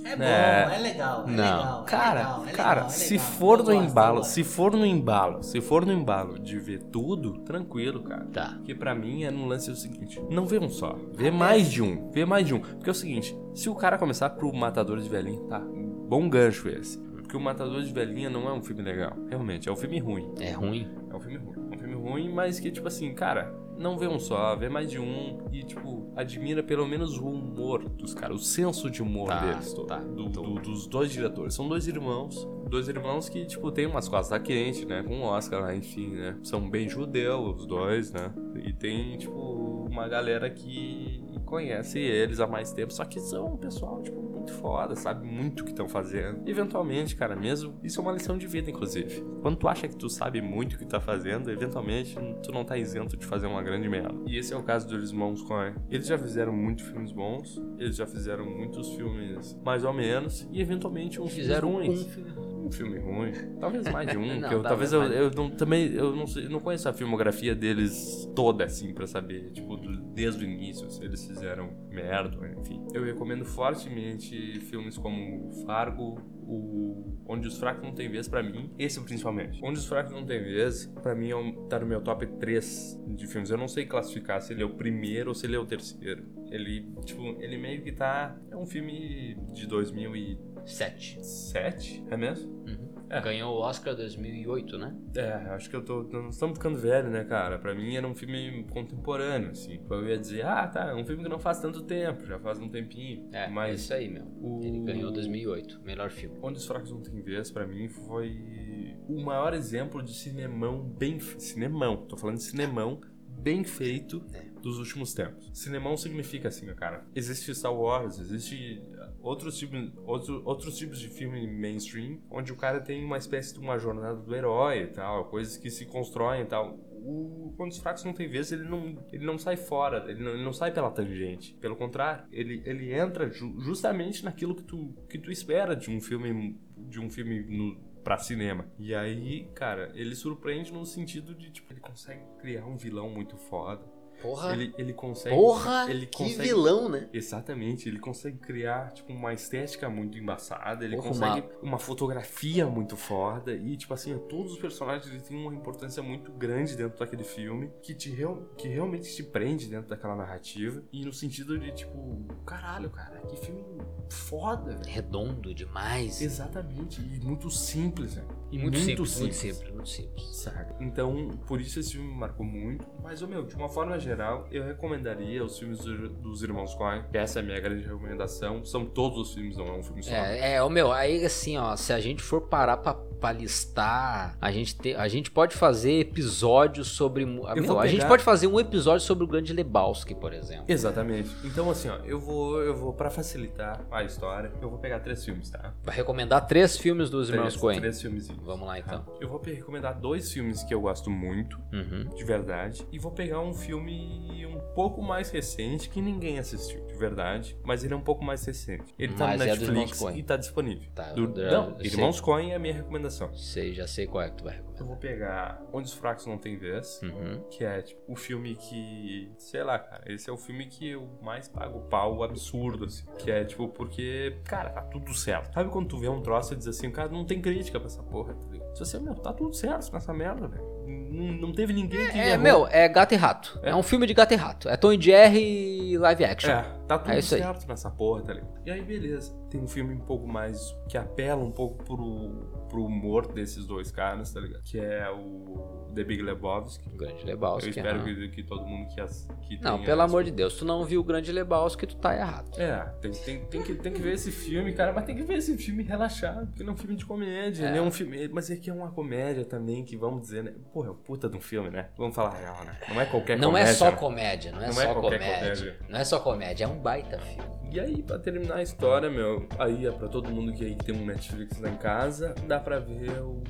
[0.04, 0.74] É bom, É.
[0.74, 1.24] é legal.
[1.26, 1.57] É Não.
[1.59, 3.26] legal, é Cara, legal, é cara, legal, é se legal.
[3.26, 7.38] for no gosto, embalo, se for no embalo, se for no embalo de ver tudo,
[7.40, 8.24] tranquilo, cara.
[8.33, 8.59] Tá.
[8.64, 11.83] Que pra mim é no lance o seguinte: não vê um só, vê mais de
[11.83, 12.61] um, vê mais de um.
[12.61, 16.68] Porque é o seguinte: se o cara começar pro Matador de Velhinha, tá, bom gancho
[16.68, 16.98] esse.
[16.98, 20.33] Porque o Matador de Velhinha não é um filme legal, realmente, é um filme ruim.
[20.40, 20.88] É ruim.
[21.11, 21.68] É um filme ruim.
[21.72, 24.90] É um filme ruim, mas que, tipo assim, cara, não vê um só, vê mais
[24.90, 29.28] de um e, tipo, admira pelo menos o humor dos caras, o senso de humor
[29.28, 29.98] Tá, deles, todo, tá.
[29.98, 31.54] do- do- dos dois diretores.
[31.54, 35.60] São dois irmãos, dois irmãos que, tipo, tem umas costas quentes, né, com o Oscar
[35.60, 36.37] lá, enfim, né.
[36.42, 38.32] São bem judeus os dois, né,
[38.64, 43.56] e tem, tipo, uma galera que conhece eles há mais tempo, só que são um
[43.56, 46.46] pessoal, tipo, muito foda, sabe muito o que estão fazendo.
[46.46, 49.24] E, eventualmente, cara, mesmo, isso é uma lição de vida, inclusive.
[49.40, 52.76] Quando tu acha que tu sabe muito o que tá fazendo, eventualmente tu não tá
[52.76, 54.14] isento de fazer uma grande merda.
[54.26, 55.74] E esse é o caso dos irmãos Coen.
[55.90, 60.61] Eles já fizeram muitos filmes bons, eles já fizeram muitos filmes mais ou menos, e
[60.61, 62.14] eventualmente uns Fizeram um filmes ruins.
[62.14, 62.43] filme.
[62.64, 63.33] Um filme ruim.
[63.61, 64.40] Talvez mais de um.
[64.40, 68.29] Não, eu, talvez eu, eu não, também eu não, sei, não conheço a filmografia deles
[68.35, 69.77] toda, assim, pra saber, tipo,
[70.14, 72.83] desde o início, se eles fizeram merda, enfim.
[72.94, 78.70] Eu recomendo fortemente filmes como Fargo, o Onde os Fracos Não Tem Vez, pra mim,
[78.79, 79.59] esse principalmente.
[79.62, 83.03] Onde os Fracos Não Tem Vez, pra mim, é um, tá no meu top 3
[83.09, 83.50] de filmes.
[83.50, 86.24] Eu não sei classificar se ele é o primeiro ou se ele é o terceiro.
[86.50, 88.37] Ele, tipo, ele meio que tá.
[88.50, 92.05] É um filme de 2007, Sete.
[92.11, 92.50] é mesmo?
[92.66, 92.94] Uhum.
[93.11, 93.20] É.
[93.20, 94.96] Ganhou o Oscar 2008, né?
[95.14, 96.03] É, acho que eu tô.
[96.05, 97.59] Nós estamos ficando velho, né, cara?
[97.59, 99.79] Pra mim era um filme contemporâneo, assim.
[99.88, 102.59] Eu ia dizer, ah, tá, é um filme que não faz tanto tempo, já faz
[102.59, 103.29] um tempinho.
[103.33, 104.24] É, mas isso aí, meu.
[104.40, 106.37] o- Ele ganhou 2008, melhor filme.
[106.42, 111.20] Onde os Fracos Não Tem Vez, pra mim, foi o maior exemplo de cinemão bem.
[111.20, 114.44] Cinemão, tô falando de cinemão bem feito É.
[114.62, 115.50] dos últimos tempos.
[115.53, 117.05] Cinemão significa assim, cara.
[117.14, 118.83] Existe Star Wars, existe
[119.24, 123.60] outros tipos, outro, outros tipos de filme mainstream, onde o cara tem uma espécie de
[123.60, 126.78] uma jornada do herói e tal, coisas que se constroem e tal.
[127.06, 130.32] O Quando os Fracos Não Tem Vez, ele não, ele não sai fora, ele não,
[130.32, 131.54] ele não sai pela tangente.
[131.60, 136.00] Pelo contrário, ele, ele entra ju- justamente naquilo que tu, que tu espera de um
[136.00, 136.58] filme,
[136.88, 138.66] de um filme no, pra cinema.
[138.78, 143.37] E aí, cara, ele surpreende no sentido de, tipo, ele consegue criar um vilão muito
[143.37, 143.84] foda.
[144.22, 145.35] Porra, Ele, ele consegue.
[145.37, 147.09] porra, ele que consegue, vilão, né?
[147.12, 151.79] Exatamente, ele consegue criar tipo uma estética muito embaçada, ele Porra, consegue uma...
[151.79, 156.77] fotografia muito foda e tipo assim, todos os personagens eles têm uma importância muito grande
[156.77, 158.37] dentro daquele filme que te real...
[158.57, 163.37] que realmente te prende dentro daquela narrativa e no sentido de tipo, caralho, cara, que
[163.37, 163.64] filme
[164.11, 164.77] foda.
[164.77, 164.90] velho.
[164.90, 166.20] Redondo demais.
[166.22, 168.24] Exatamente, e muito simples, né?
[168.54, 170.36] E muito, simples, muito simples, muito simples.
[170.36, 170.76] Saca?
[170.80, 172.86] Então, por isso esse filme me marcou muito.
[173.02, 177.02] Mas, ô, meu, de uma forma geral, eu recomendaria os filmes do- dos Irmãos Coen.
[177.10, 178.64] que Essa é a minha grande recomendação.
[178.64, 180.12] São todos os filmes, não é um filme só.
[180.12, 184.37] É, é, o meu, aí assim, ó, se a gente for parar pra, pra listar,
[184.40, 187.24] a gente, te- a gente pode fazer episódios sobre.
[187.24, 187.46] meu,
[187.79, 190.64] A gente pode fazer um episódio sobre o Grande Lebowski, por exemplo.
[190.68, 191.31] Exatamente.
[191.44, 195.24] Então, assim, ó, eu vou, eu vou, pra facilitar a história, eu vou pegar três
[195.24, 195.72] filmes, tá?
[195.83, 197.79] Vai recomendar três filmes dos Irmãos três, Coen.
[197.81, 198.29] Três filmes.
[198.44, 199.05] Vamos lá então.
[199.20, 202.09] Eu vou recomendar dois filmes que eu gosto muito, Uhum.
[202.14, 206.94] de verdade, e vou pegar um filme um pouco mais recente que ninguém assistiu, de
[206.94, 208.94] verdade, mas ele é um pouco mais recente.
[208.98, 210.88] Ele tá Mas no é Irmãos Netflix e tá disponível.
[210.94, 211.85] Tá, Do- eu- não, eu.
[211.85, 213.03] Irmãos Coen é a minha recomendação.
[213.34, 214.80] Sei, já sei qual é que tu vai recomendar.
[214.80, 217.42] Eu vou pegar Onde os Fracos Não Tem Vez, Uhum.
[217.50, 221.08] que é tipo o filme que, sei lá, cara, esse é o filme que eu
[221.22, 223.04] mais pago pau absurdo, assim.
[223.18, 225.52] Que é tipo, porque, cara, tá tudo certo.
[225.54, 228.02] Sabe quando tu vê um troço e diz assim, cara, não tem crítica pra essa
[228.02, 228.74] porra, tá ligado?
[228.76, 230.74] Se você, meu, tá tudo certo nessa merda, velho.
[230.86, 232.42] Não, não teve ninguém que É, errou.
[232.42, 233.58] meu, é gato e rato.
[233.62, 233.70] É.
[233.70, 233.74] É.
[233.76, 234.68] um filme de gato e rato.
[234.68, 236.50] É Tom e Jerry live action.
[236.50, 237.40] É, tá tudo É isso aí.
[237.42, 238.52] certo nessa porra, tá ligado?
[238.66, 239.32] E aí, beleza.
[239.48, 240.74] Tem um filme um pouco mais.
[240.88, 244.64] que apela um pouco pro, pro humor desses dois caras, tá ligado?
[244.64, 246.88] Que é o The Big Lebowski.
[246.92, 247.70] O Grande Eu Lebowski.
[247.70, 248.04] espero aham.
[248.04, 250.85] que, que todo mundo que, as, que Não, pelo esse- amor de Deus, tu não
[250.85, 252.50] viu o Grande Lebowski, tu tá errado.
[252.59, 255.38] É, tem, tem, tem, que, tem que ver esse filme, cara, mas tem que ver
[255.38, 257.68] esse filme relaxado, porque ele é um filme de comédia, É.
[257.68, 260.52] ele é um filme, mas é que é uma comédia também, que vamos dizer, né?
[260.72, 261.88] Porra, é um puta de um filme, né?
[261.96, 262.76] Vamos falar real, né?
[262.88, 263.70] Não é qualquer não comédia.
[263.70, 263.96] é só né?
[263.96, 265.35] comédia, não é Não só é comédia.
[265.38, 265.76] comédia.
[265.88, 267.54] Não é só comédia, é um baita filme.
[267.70, 270.94] E aí, pra terminar a história, meu, aí é pra todo mundo que aí tem
[270.94, 273.42] um Netflix lá em casa, dá pra ver o.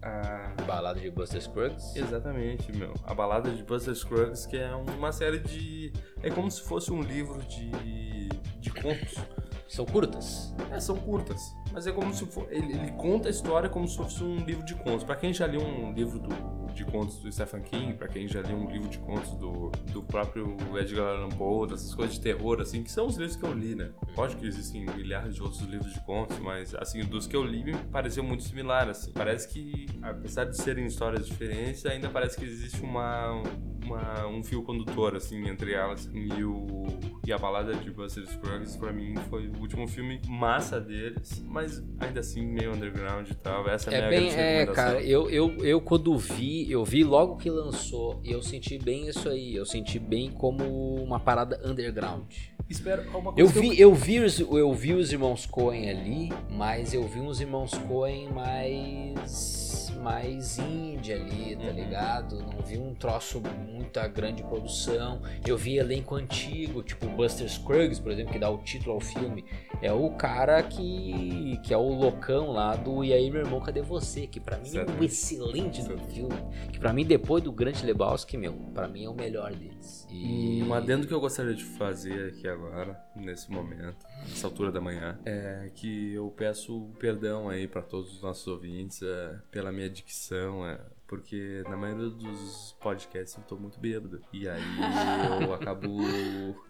[0.00, 0.41] A...
[0.62, 1.96] Balada de Buster Scruggs.
[1.96, 2.94] Exatamente, meu.
[3.04, 5.92] A balada de Buster Scruggs, que é uma série de.
[6.22, 8.28] É como se fosse um livro de.
[8.60, 9.14] de contos.
[9.68, 10.54] São curtas.
[10.70, 11.40] É, são curtas.
[11.72, 12.46] Mas é como se for.
[12.50, 15.02] Ele, ele conta a história como se fosse um livro de contos.
[15.04, 18.40] Pra quem já leu um livro do- de contos do Stephen King, pra quem já
[18.40, 22.60] leu um livro de contos do, do próprio Edgar Allan Poe, dessas coisas de terror,
[22.60, 23.90] assim, que são os livros que eu li, né?
[24.16, 27.64] Lógico que existem milhares de outros livros de contos, mas, assim, dos que eu li
[27.64, 29.12] me pareceu muito similar, assim.
[29.12, 33.42] Parece que, apesar de serem histórias diferentes, ainda parece que existe uma.
[33.84, 36.08] Uma, um fio condutor, assim, entre elas.
[36.14, 36.86] E, o,
[37.24, 41.82] e a balada de Buster Scruggs, pra mim, foi o último filme massa deles, mas
[42.00, 43.68] ainda assim meio underground e tal.
[43.68, 46.84] Essa é a É minha bem, grande é, cara, eu, eu, eu quando vi, eu
[46.84, 50.64] vi logo que lançou, e eu senti bem isso aí, eu senti bem como
[50.96, 52.32] uma parada underground.
[52.68, 56.32] Espero uma Eu coisa que vi, eu vi, os, eu vi os irmãos Coen ali,
[56.50, 61.72] mas eu vi uns irmãos Coen mais mais indie ali, tá Uhum.
[61.72, 62.38] ligado?
[62.40, 65.22] Não vi um troço muita grande produção.
[65.46, 69.44] Eu vi elenco antigo, tipo Buster Scruggs, por exemplo, que dá o título ao filme.
[69.80, 73.80] É o cara que, que é o loucão lá do E aí, meu irmão, cadê
[73.82, 74.26] você?
[74.26, 74.92] Que pra mim é Certo.
[74.92, 76.34] um excelente do filme.
[76.72, 80.06] Que pra mim, depois do Grande Lebowski, meu, pra mim é o melhor deles.
[80.10, 80.62] E...
[80.62, 83.96] Um adendo que eu gostaria de fazer aqui agora, nesse momento,
[84.28, 89.02] nessa altura da manhã, é que eu peço perdão aí pra todos os nossos ouvintes
[89.02, 94.22] é, pela minha dicção, é, porque na maioria dos podcasts eu tô muito bêbado.
[94.32, 94.62] E aí
[95.42, 95.88] eu acabo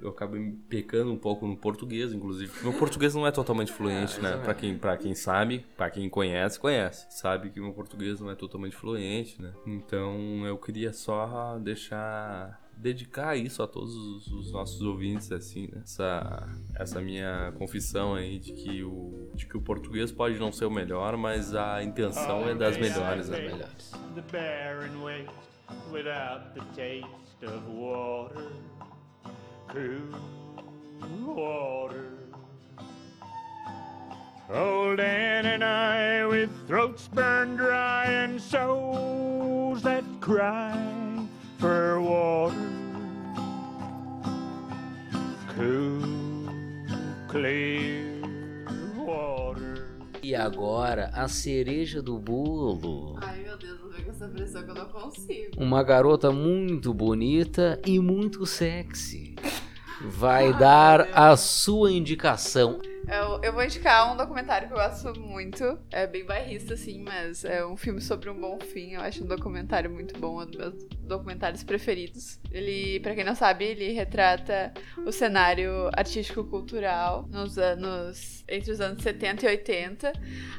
[0.00, 0.36] eu acabo
[0.68, 2.52] pecando um pouco no português, inclusive.
[2.60, 4.36] Meu português não é totalmente fluente, né?
[4.38, 7.06] Pra quem, pra quem sabe, pra quem conhece, conhece.
[7.10, 9.52] Sabe que meu português não é totalmente fluente, né?
[9.64, 15.82] Então eu queria só deixar dedicar isso a todos os, os nossos ouvintes, assim, né?
[15.84, 20.64] Essa, essa minha confissão aí de que, o, de que o português pode não ser
[20.64, 23.48] o melhor, mas a intenção é das melhores, das né?
[23.48, 23.92] melhores.
[24.14, 25.30] the barren waste
[25.90, 28.52] without the taste of water,
[29.68, 32.12] cool water.
[34.50, 40.76] Old Ann and I, with throats burned dry and souls that cry
[41.58, 42.41] for water,
[50.22, 53.18] E agora, a cereja do bolo.
[53.22, 55.50] Ai, meu Deus, não vem com essa pressão que eu não consigo.
[55.56, 59.34] Uma garota muito bonita e muito sexy.
[60.02, 62.80] Vai dar a sua indicação.
[63.08, 65.78] Eu, eu vou indicar um documentário que eu gosto muito.
[65.90, 68.92] É bem bairrista, assim, mas é um filme sobre um bom fim.
[68.92, 72.38] Eu acho um documentário muito bom, é um dos meus documentários preferidos.
[72.50, 74.72] Ele, pra quem não sabe, ele retrata
[75.06, 78.44] o cenário artístico-cultural nos anos.
[78.48, 80.12] entre os anos 70 e 80,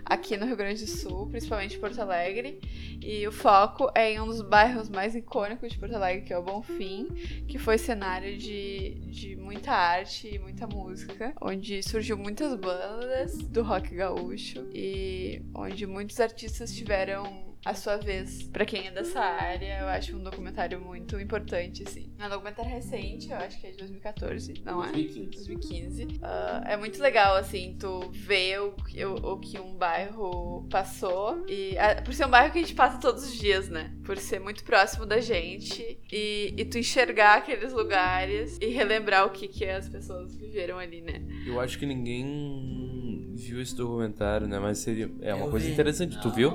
[0.05, 2.59] aqui no Rio Grande do Sul, principalmente em Porto Alegre.
[3.01, 6.37] E o foco é em um dos bairros mais icônicos de Porto Alegre, que é
[6.37, 7.07] o Bonfim,
[7.47, 13.61] que foi cenário de, de muita arte e muita música, onde surgiu muitas bandas do
[13.61, 18.43] rock gaúcho e onde muitos artistas tiveram a sua vez.
[18.43, 22.11] Pra quem é dessa área, eu acho um documentário muito importante, assim.
[22.19, 24.91] É um documentário recente, eu acho que é de 2014, não é?
[24.91, 26.19] 2015.
[26.21, 31.45] Ah, é muito legal, assim, tu ver o, que- o, o que um bairro passou.
[31.47, 33.93] E ah, por ser um bairro que a gente passa todos os dias, né?
[34.03, 35.99] Por ser muito próximo da gente.
[36.11, 41.01] E, e tu enxergar aqueles lugares e relembrar o que, que as pessoas viveram ali,
[41.01, 41.21] né?
[41.45, 44.59] Eu acho que ninguém viu esse documentário, né?
[44.59, 45.71] Mas seria é uma Eu coisa vi.
[45.71, 46.19] interessante.
[46.21, 46.51] Tu Não, viu?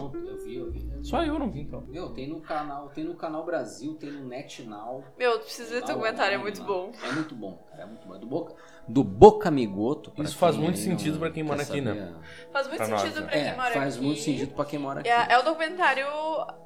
[1.03, 1.83] Só eu não vi, então.
[1.89, 5.05] Meu, tem no canal, tem no canal Brasil, tem no NetNow.
[5.19, 6.93] Meu, tu precisa ver Canal documentário, é muito bom.
[7.03, 8.15] É muito bom, cara, é muito bom.
[8.15, 8.55] É do Boca,
[8.89, 10.13] do Boca Migoto.
[10.19, 12.15] Isso faz muito sentido não pra quem mora quer aqui, né?
[12.53, 13.27] Faz muito Pra sentido né?
[13.27, 14.05] pra quem É, mora faz aqui.
[14.05, 15.09] muito sentido pra quem mora aqui.
[15.09, 16.07] É, é um documentário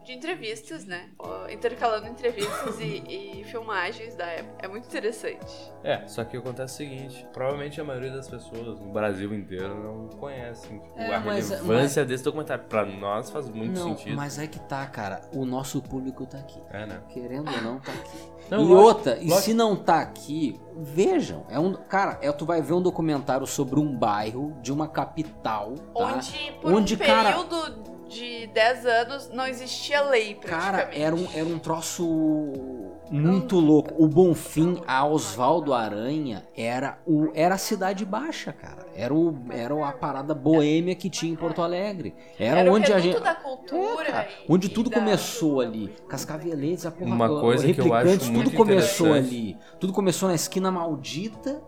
[0.05, 1.11] de entrevistas, né?
[1.51, 4.65] Intercalando entrevistas e, e filmagens da época.
[4.65, 5.73] É muito interessante.
[5.83, 10.09] É, só que acontece o seguinte: provavelmente a maioria das pessoas no Brasil inteiro não
[10.19, 12.65] conhecem tipo, É, a mas- relevância desse documentário.
[12.65, 14.17] Pra nós faz muito não, sentido.
[14.17, 15.23] mas é que tá, cara.
[15.35, 16.61] O nosso público tá aqui.
[16.71, 17.01] É, né?
[17.09, 18.33] Querendo ou não, tá aqui.
[18.51, 19.41] Não, e lógico, outra, e lógico.
[19.41, 21.47] se não tá aqui, vejam.
[21.49, 25.75] É um, cara, é, tu vai ver um documentário sobre um bairro de uma capital,
[25.95, 26.15] tá?
[26.17, 31.27] Onde, por Onde, um cara- período de 10 anos, não existia lei, Cara, era um,
[31.35, 32.05] era um troço
[33.11, 33.95] muito louco.
[33.97, 38.87] O Bonfim, a Osvaldo Aranha, era, o, era a cidade baixa, cara.
[38.95, 42.15] Era, o, era a parada boêmia que tinha em Porto Alegre.
[42.39, 43.19] Era, Era o onde a gente.
[43.21, 44.07] da cultura.
[44.07, 45.89] É, cara, onde tudo da- começou ali.
[46.09, 49.57] Cascaveletes, a porra Uma coisa que eu acho muito tudo começou ali.
[49.81, 51.63] Tudo começou na esquina maldita.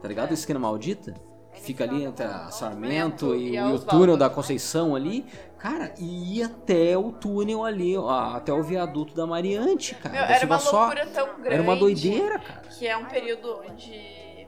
[0.00, 0.30] Tá ligado?
[0.30, 1.14] A esquina maldita?
[1.52, 5.24] Que fica ali entre a Sarmento e, E o- e o túnel da Conceição ali.
[5.58, 10.14] Cara, e ia até o túnel ali, ó, até o viaduto da Mariante, cara.
[10.14, 10.80] Meu, era uma Silva Só.
[10.80, 11.48] loucura tão grande.
[11.54, 12.62] Era uma doideira, cara.
[12.68, 13.90] Que é um período onde,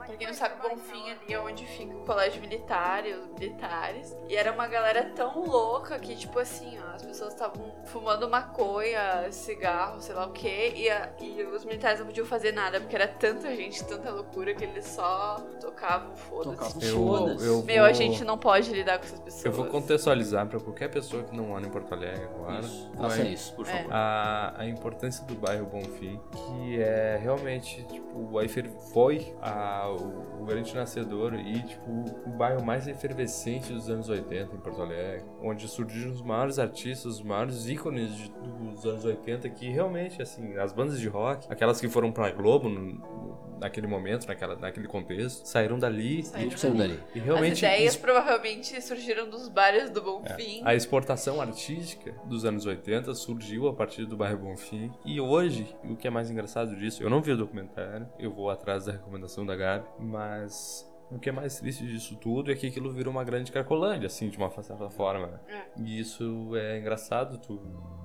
[0.08, 4.16] pra quem não sabe, Bonfim ali é onde fica o colégio militar e os militares.
[4.28, 9.30] E era uma galera tão louca que, tipo assim, ó, as pessoas estavam fumando maconha,
[9.30, 12.96] cigarro, sei lá o quê, e, a- e os militares não podiam fazer nada, porque
[12.96, 16.86] era tanta gente, tanta loucura, que eles só tocavam foda-se.
[16.86, 17.46] Eu, Foda-se.
[17.46, 19.44] eu Meu, a vou- gente não pode lidar com essas pessoas.
[19.44, 22.60] Eu vou contextualizar pra qualquer pessoa que não mora em Porto Alegre agora.
[22.60, 22.90] Isso.
[22.96, 23.72] Faça é- isso, por É.
[23.72, 23.92] favor.
[23.92, 30.42] a, a importância do bairro Bonfim, que é realmente, tipo, o Eifer foi a- o,
[30.42, 31.90] o grande nascedor e, tipo,
[32.26, 37.16] o bairro mais efervescente dos anos 80 em Porto Alegre, onde surgiram os maiores artistas,
[37.16, 38.32] os maiores ícones de-
[38.72, 42.68] dos anos 80, que realmente, assim, as bandas de rock, aquelas que foram pra Globo
[42.68, 47.00] no- naquele momento, naquela, naquele contexto, saíram dali Saíram e, tipo, Saiu dali.
[47.14, 50.62] e As realmente ideias es- provavelmente surgiram dos bares do Bonfim.
[50.64, 54.92] a exportação artística dos anos 80 surgiu a partir do bairro Bonfim.
[55.04, 58.50] E hoje, o que é mais engraçado disso, eu não vi o documentário, eu vou
[58.50, 62.66] atrás da recomendação da Gabi, mas o que é mais triste disso tudo é que
[62.66, 65.26] aquilo virou uma grande carcolândia, assim, de uma certa forma.
[65.26, 65.40] né?
[65.76, 67.60] E isso é engraçado tu,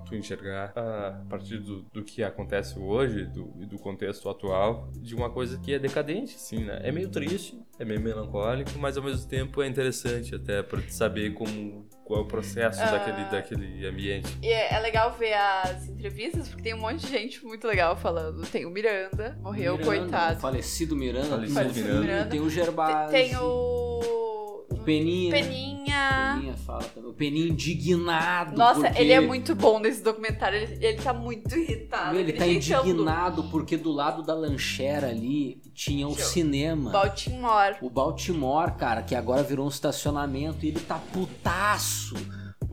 [0.06, 4.89] tu enxergar ah, a partir do, do que acontece hoje do, e do contexto atual
[4.93, 6.80] de uma coisa que é decadente, assim, né?
[6.84, 11.34] É meio triste, é meio melancólico, mas ao mesmo tempo é interessante até te saber
[11.34, 12.91] como qual é o processo Ah.
[12.91, 14.38] daquele, daquele ambiente.
[14.41, 17.95] E é é legal ver as entrevistas, porque tem um monte de gente muito legal
[17.95, 18.45] falando.
[18.47, 20.38] Tem o Miranda, morreu, Miranda, coitado.
[20.38, 21.28] O falecido Miranda.
[21.30, 22.30] Falecido tem o Bonfim, Miranda.
[22.30, 23.12] Tem o Gerbasi.
[23.12, 24.22] Tem, tem o.
[24.70, 25.32] o Peninha.
[25.32, 26.34] Peninha.
[26.36, 27.09] Peninha fala também.
[27.09, 28.57] O Peninha indignado.
[28.57, 30.57] Nossa, porque- ele é muito bom nesse documentário.
[30.59, 32.18] Ele, ele tá muito irritado.
[32.18, 36.26] Ele tá indignado porque do lado da lanchera ali tinha o Show.
[36.26, 36.91] cinema.
[36.91, 37.78] Baltimore.
[37.82, 42.16] O Baltimore, cara, que agora virou um estacionamento, e ele tá putaço.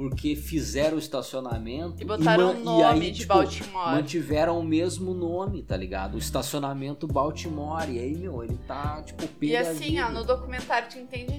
[0.00, 3.90] Porque fizeram o estacionamento E botaram o nome aí, de tipo, Baltimore.
[3.90, 6.14] Mantiveram o mesmo nome, tá ligado?
[6.14, 7.86] O estacionamento Baltimore.
[7.90, 11.34] E aí, meu, ele tá, tipo, E assim, ó, no documentário tu entende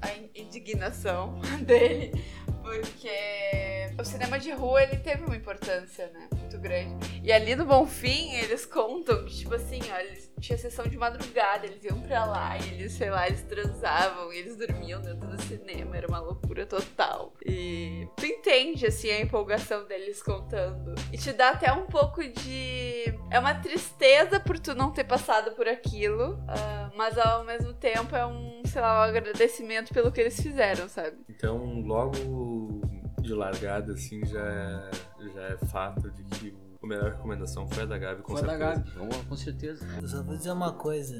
[0.00, 2.12] a indignação dele,
[2.62, 7.20] porque o cinema de rua ele teve uma importância, né, muito grande.
[7.24, 11.66] E ali no Bonfim eles contam que, tipo assim, ó, eles tinha sessão de madrugada,
[11.66, 15.40] eles iam pra lá e eles, sei lá, eles transavam e eles dormiam dentro do
[15.42, 17.32] cinema, era uma loucura total.
[17.44, 20.94] E tu entende, assim, a empolgação deles contando.
[21.12, 23.04] E te dá até um pouco de.
[23.30, 28.14] É uma tristeza por tu não ter passado por aquilo, ah, mas ao mesmo tempo
[28.14, 31.16] é um, sei lá, um agradecimento pelo que eles fizeram, sabe?
[31.28, 32.80] Então, logo
[33.20, 34.90] de largada, assim, já é,
[35.34, 38.48] já é fato de que a melhor recomendação foi a da Gabi, com Foi da
[38.56, 38.74] certeza.
[38.74, 39.86] Gabi, com- com certeza.
[40.00, 41.18] Eu só vou dizer uma coisa.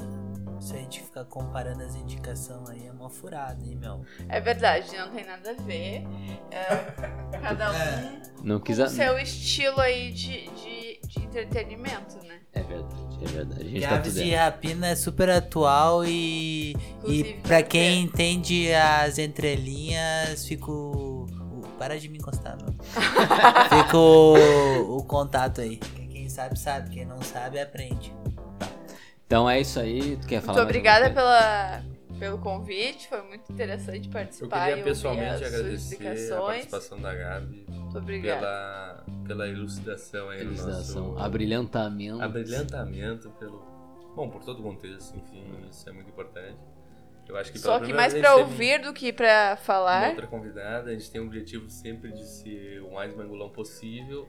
[0.61, 4.03] Se a gente ficar comparando as indicações aí, é uma furada, hein, meu?
[4.29, 6.03] É verdade, não tem nada a ver.
[6.51, 8.79] É, cada um Não com quis.
[8.79, 12.41] o a- seu estilo aí de, de, de entretenimento, né?
[12.55, 13.61] É verdade, é verdade.
[13.61, 14.35] A gente tá dentro.
[14.37, 16.71] Rapina é super atual e.
[16.99, 20.97] Inclusive, e pra vai quem entende as entrelinhas, fica o.
[20.97, 21.06] o-
[21.79, 22.73] Para de me encostar, meu.
[23.85, 25.77] Fica o, o contato aí.
[25.77, 26.91] Quem sabe, sabe.
[26.91, 28.15] Quem não sabe, aprende.
[29.27, 30.17] Então é isso aí.
[30.17, 31.83] Tu quer falar Muito mais obrigada pela,
[32.19, 37.15] pelo convite, foi muito interessante Eu participar queria e ouvir pessoalmente agradecer a participação da
[37.15, 38.41] Gabi Muito obrigada.
[38.41, 42.23] pela, pela elucidação aí Elucidação, no nosso abrilhantamento.
[42.23, 43.63] abrilhantamento pelo
[44.15, 46.57] bom por todo o contexto, enfim, isso é muito importante.
[47.29, 50.09] Eu acho que Só que mais teve ouvir do que pra uma falar.
[50.11, 54.29] outra convidada, a gente tem o objetivo sempre de ser o mais mangolão possível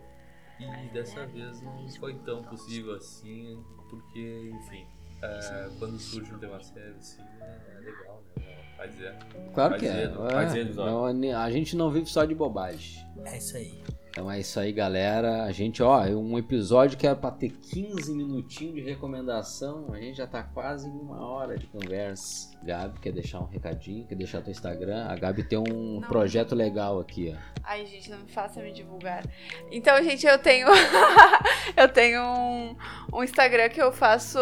[0.60, 4.88] e dessa vez não foi tão possível assim, porque, enfim,
[5.22, 8.58] ah, quando surge um tema sério assim, é legal, né?
[8.78, 9.16] Vai dizer.
[9.54, 10.04] Claro Vai que é.
[10.04, 11.14] É, vai dizendo, Zó.
[11.14, 13.06] não, a gente não vive só de bobagem.
[13.26, 13.84] É isso aí.
[14.18, 15.44] Então é isso aí, galera.
[15.44, 19.94] A gente, ó, é um episódio que era pra ter 15 minutinhos de recomendação.
[19.94, 22.50] A gente já tá quase em uma hora de conversa.
[22.64, 24.08] Gabi, quer deixar um recadinho?
[24.08, 25.06] Quer deixar teu Instagram?
[25.06, 26.08] A Gabi tem um Não.
[26.08, 27.62] projeto legal aqui, ó.
[27.64, 29.24] Ai, gente, não me faça me divulgar.
[29.72, 30.66] Então, gente, eu tenho.
[31.78, 32.76] eu tenho um,
[33.14, 34.40] um Instagram que eu faço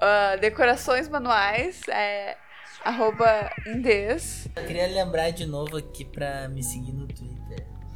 [0.00, 1.82] ah, decorações manuais.
[1.86, 2.36] É
[2.84, 4.48] arroba Indes.
[4.56, 7.41] Eu queria lembrar de novo aqui pra me seguir no Twitter.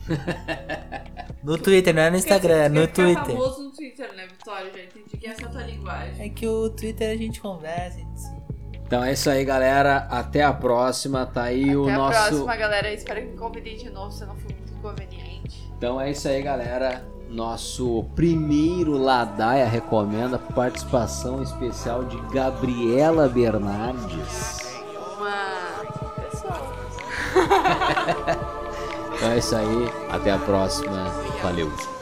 [1.42, 3.36] no Twitter, não é no Instagram, é no Twitter.
[3.36, 4.70] famoso no Twitter, né, Vitória?
[4.72, 6.26] Já entendi que essa é a tua linguagem.
[6.26, 8.36] É que o Twitter a gente conversa, se...
[8.86, 10.07] Então é isso aí, galera.
[10.09, 11.26] Até a próxima.
[11.26, 12.28] Tá aí o Até a nosso.
[12.28, 12.92] próxima, galera.
[12.92, 15.72] Espero que me convidem de novo se eu não for muito inconveniente.
[15.76, 17.04] Então é isso aí, galera.
[17.28, 24.61] Nosso primeiro Ladaia recomenda participação especial de Gabriela Bernardes.
[25.18, 25.84] Uma
[26.22, 26.76] pessoa.
[29.16, 29.90] Então é isso aí.
[30.10, 31.10] Até a próxima.
[31.42, 31.95] Valeu.